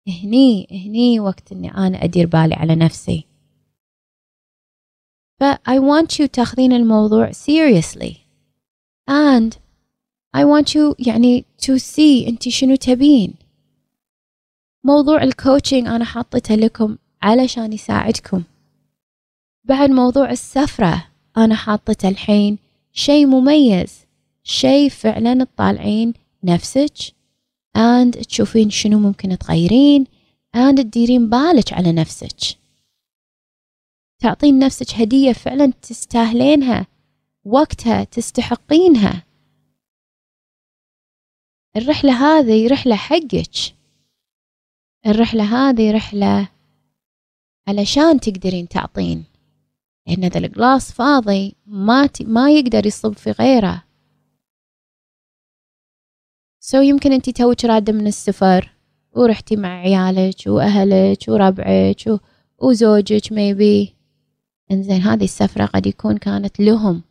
هني 0.09 0.67
هني 0.71 1.21
وقت 1.21 1.53
إني 1.53 1.75
أنا 1.75 2.05
أدير 2.05 2.27
بالي 2.27 2.55
على 2.55 2.75
نفسي. 2.75 3.25
ف 5.41 5.45
I 5.45 5.79
want 5.79 6.21
you 6.21 6.27
تاخذين 6.33 6.73
الموضوع 6.73 7.31
seriously. 7.33 8.15
And 9.11 9.57
I 10.37 10.45
want 10.45 10.75
you 10.75 10.95
يعني 10.99 11.45
to 11.63 11.79
see 11.79 12.29
انت 12.29 12.49
شنو 12.49 12.75
تبين. 12.75 13.35
موضوع 14.85 15.23
الكوتشنج 15.23 15.87
أنا 15.87 16.05
حاطته 16.05 16.55
لكم 16.55 16.97
علشان 17.23 17.73
يساعدكم. 17.73 18.43
بعد 19.65 19.91
موضوع 19.91 20.31
السفرة 20.31 21.07
أنا 21.37 21.55
حاطته 21.55 22.09
الحين 22.09 22.59
شيء 22.93 23.27
مميز 23.27 24.07
شيء 24.43 24.89
فعلا 24.89 25.45
تطالعين 25.45 26.15
نفسك 26.45 26.95
and 27.79 28.27
تشوفين 28.27 28.71
شنو 28.71 28.99
ممكن 28.99 29.39
تغيرين 29.39 30.05
and 30.57 30.77
تديرين 30.77 31.31
بالك 31.31 31.73
على 31.73 31.93
نفسك. 31.93 32.59
تعطين 34.19 34.59
نفسك 34.59 34.95
هدية 34.95 35.33
فعلا 35.33 35.73
تستاهلينها 35.83 36.87
وقتها 37.45 38.05
تستحقينها. 38.05 39.27
الرحلة 41.77 42.13
هذه 42.13 42.69
رحلة 42.69 42.97
حقك. 42.97 43.80
الرحلة 45.07 45.45
هذه 45.45 45.93
رحلة 45.93 46.49
علشان 47.69 48.21
تقدرين 48.21 48.69
تعطين. 48.69 49.25
لأن 50.07 50.25
إذا 50.25 50.39
الگلاس 50.39 50.93
فاضي 50.93 51.57
ما 51.67 52.07
ت... 52.07 52.23
ما 52.23 52.51
يقدر 52.51 52.87
يصب 52.87 53.13
في 53.13 53.31
غيره. 53.31 53.85
so 56.61 56.79
so 56.79 56.81
يمكن 56.81 57.13
أنت 57.13 57.31
توك 57.31 57.65
رادة 57.65 57.93
من 57.93 58.07
السفر 58.07 58.71
ورحتي 59.13 59.57
مع 59.57 59.69
عيالك 59.69 60.47
وأهلك 60.47 61.29
وربعك 61.29 62.07
و... 62.07 62.19
وزوجك 62.59 63.33
ميبي 63.33 63.95
إنزين 64.71 65.03
هذه 65.03 65.25
السفرة 65.25 65.67
قد 65.67 65.87
يكون 65.87 66.19
كانت 66.19 66.61
لهم. 66.61 67.03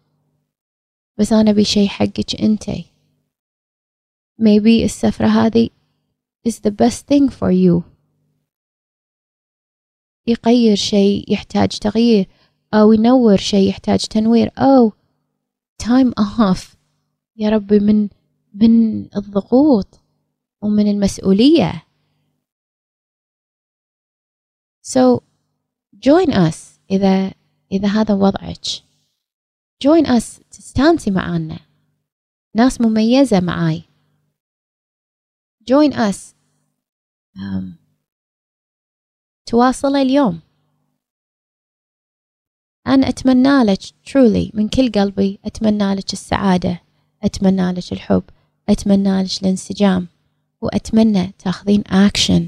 بس 1.17 1.33
أنا 1.33 1.51
أبي 1.51 1.63
شي 1.63 1.89
حقك 1.89 2.41
أنتي. 2.41 2.85
Maybe 4.41 4.83
السفرة 4.83 5.27
هذه 5.27 5.69
is 6.43 6.59
the 6.59 6.71
best 6.71 7.07
thing 7.07 7.29
for 7.29 7.51
you. 7.51 7.83
يغير 10.27 10.75
شيء 10.75 11.33
يحتاج 11.33 11.79
تغيير. 11.79 12.27
أو 12.73 12.93
ينور 12.93 13.37
شيء 13.37 13.69
يحتاج 13.69 14.05
تنوير. 14.05 14.51
أو 14.57 14.91
time 15.83 16.13
off. 16.19 16.75
يا 17.35 17.49
ربي 17.49 17.79
من 17.79 18.09
من 18.53 19.03
الضغوط 19.15 19.99
ومن 20.61 20.87
المسؤولية. 20.87 21.85
So 24.81 25.21
join 25.99 26.31
us 26.31 26.79
إذا 26.91 27.33
إذا 27.71 27.87
هذا 27.87 28.13
وضعك. 28.13 28.65
Join 29.83 30.05
us 30.05 30.41
تستانسي 30.51 31.11
معانا. 31.11 31.59
ناس 32.55 32.81
مميزة 32.81 33.39
معاي. 33.39 33.88
Join 35.69 35.93
us. 35.93 36.35
Um, 37.37 37.63
تواصل 39.45 39.95
اليوم. 39.95 40.39
أنا 42.87 43.09
أتمنى 43.09 43.63
لك 43.63 43.79
truly 43.81 44.51
من 44.55 44.69
كل 44.69 44.91
قلبي 44.91 45.39
أتمنى 45.45 45.95
لك 45.95 46.13
السعادة 46.13 46.81
أتمنى 47.23 47.71
لك 47.71 47.93
الحب 47.93 48.23
أتمنى 48.69 49.23
لك 49.23 49.41
الانسجام 49.41 50.07
وأتمنى 50.61 51.31
تاخذين 51.39 51.83
أكشن 51.87 52.47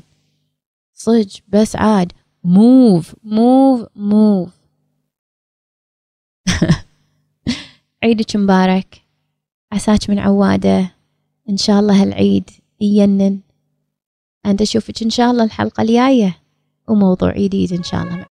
صج 0.94 1.40
بس 1.48 1.76
عاد 1.76 2.12
موف 2.44 3.16
موف 3.24 3.88
موف 3.96 4.62
عيدك 8.04 8.36
مبارك. 8.36 9.02
عساك 9.72 10.10
من 10.10 10.20
عوادة. 10.20 10.96
إن 11.50 11.58
شاء 11.58 11.80
الله 11.80 12.02
هالعيد 12.02 12.50
يجنن 12.82 13.40
أنت 14.46 14.62
أشوفك 14.62 15.04
إن 15.04 15.10
شاء 15.10 15.32
الله 15.32 15.44
الحلقة 15.44 15.82
الجاية 15.82 16.38
وموضوع 16.88 17.38
جديد 17.38 17.74
إن 17.74 17.84
شاء 17.84 18.04
الله. 18.04 18.31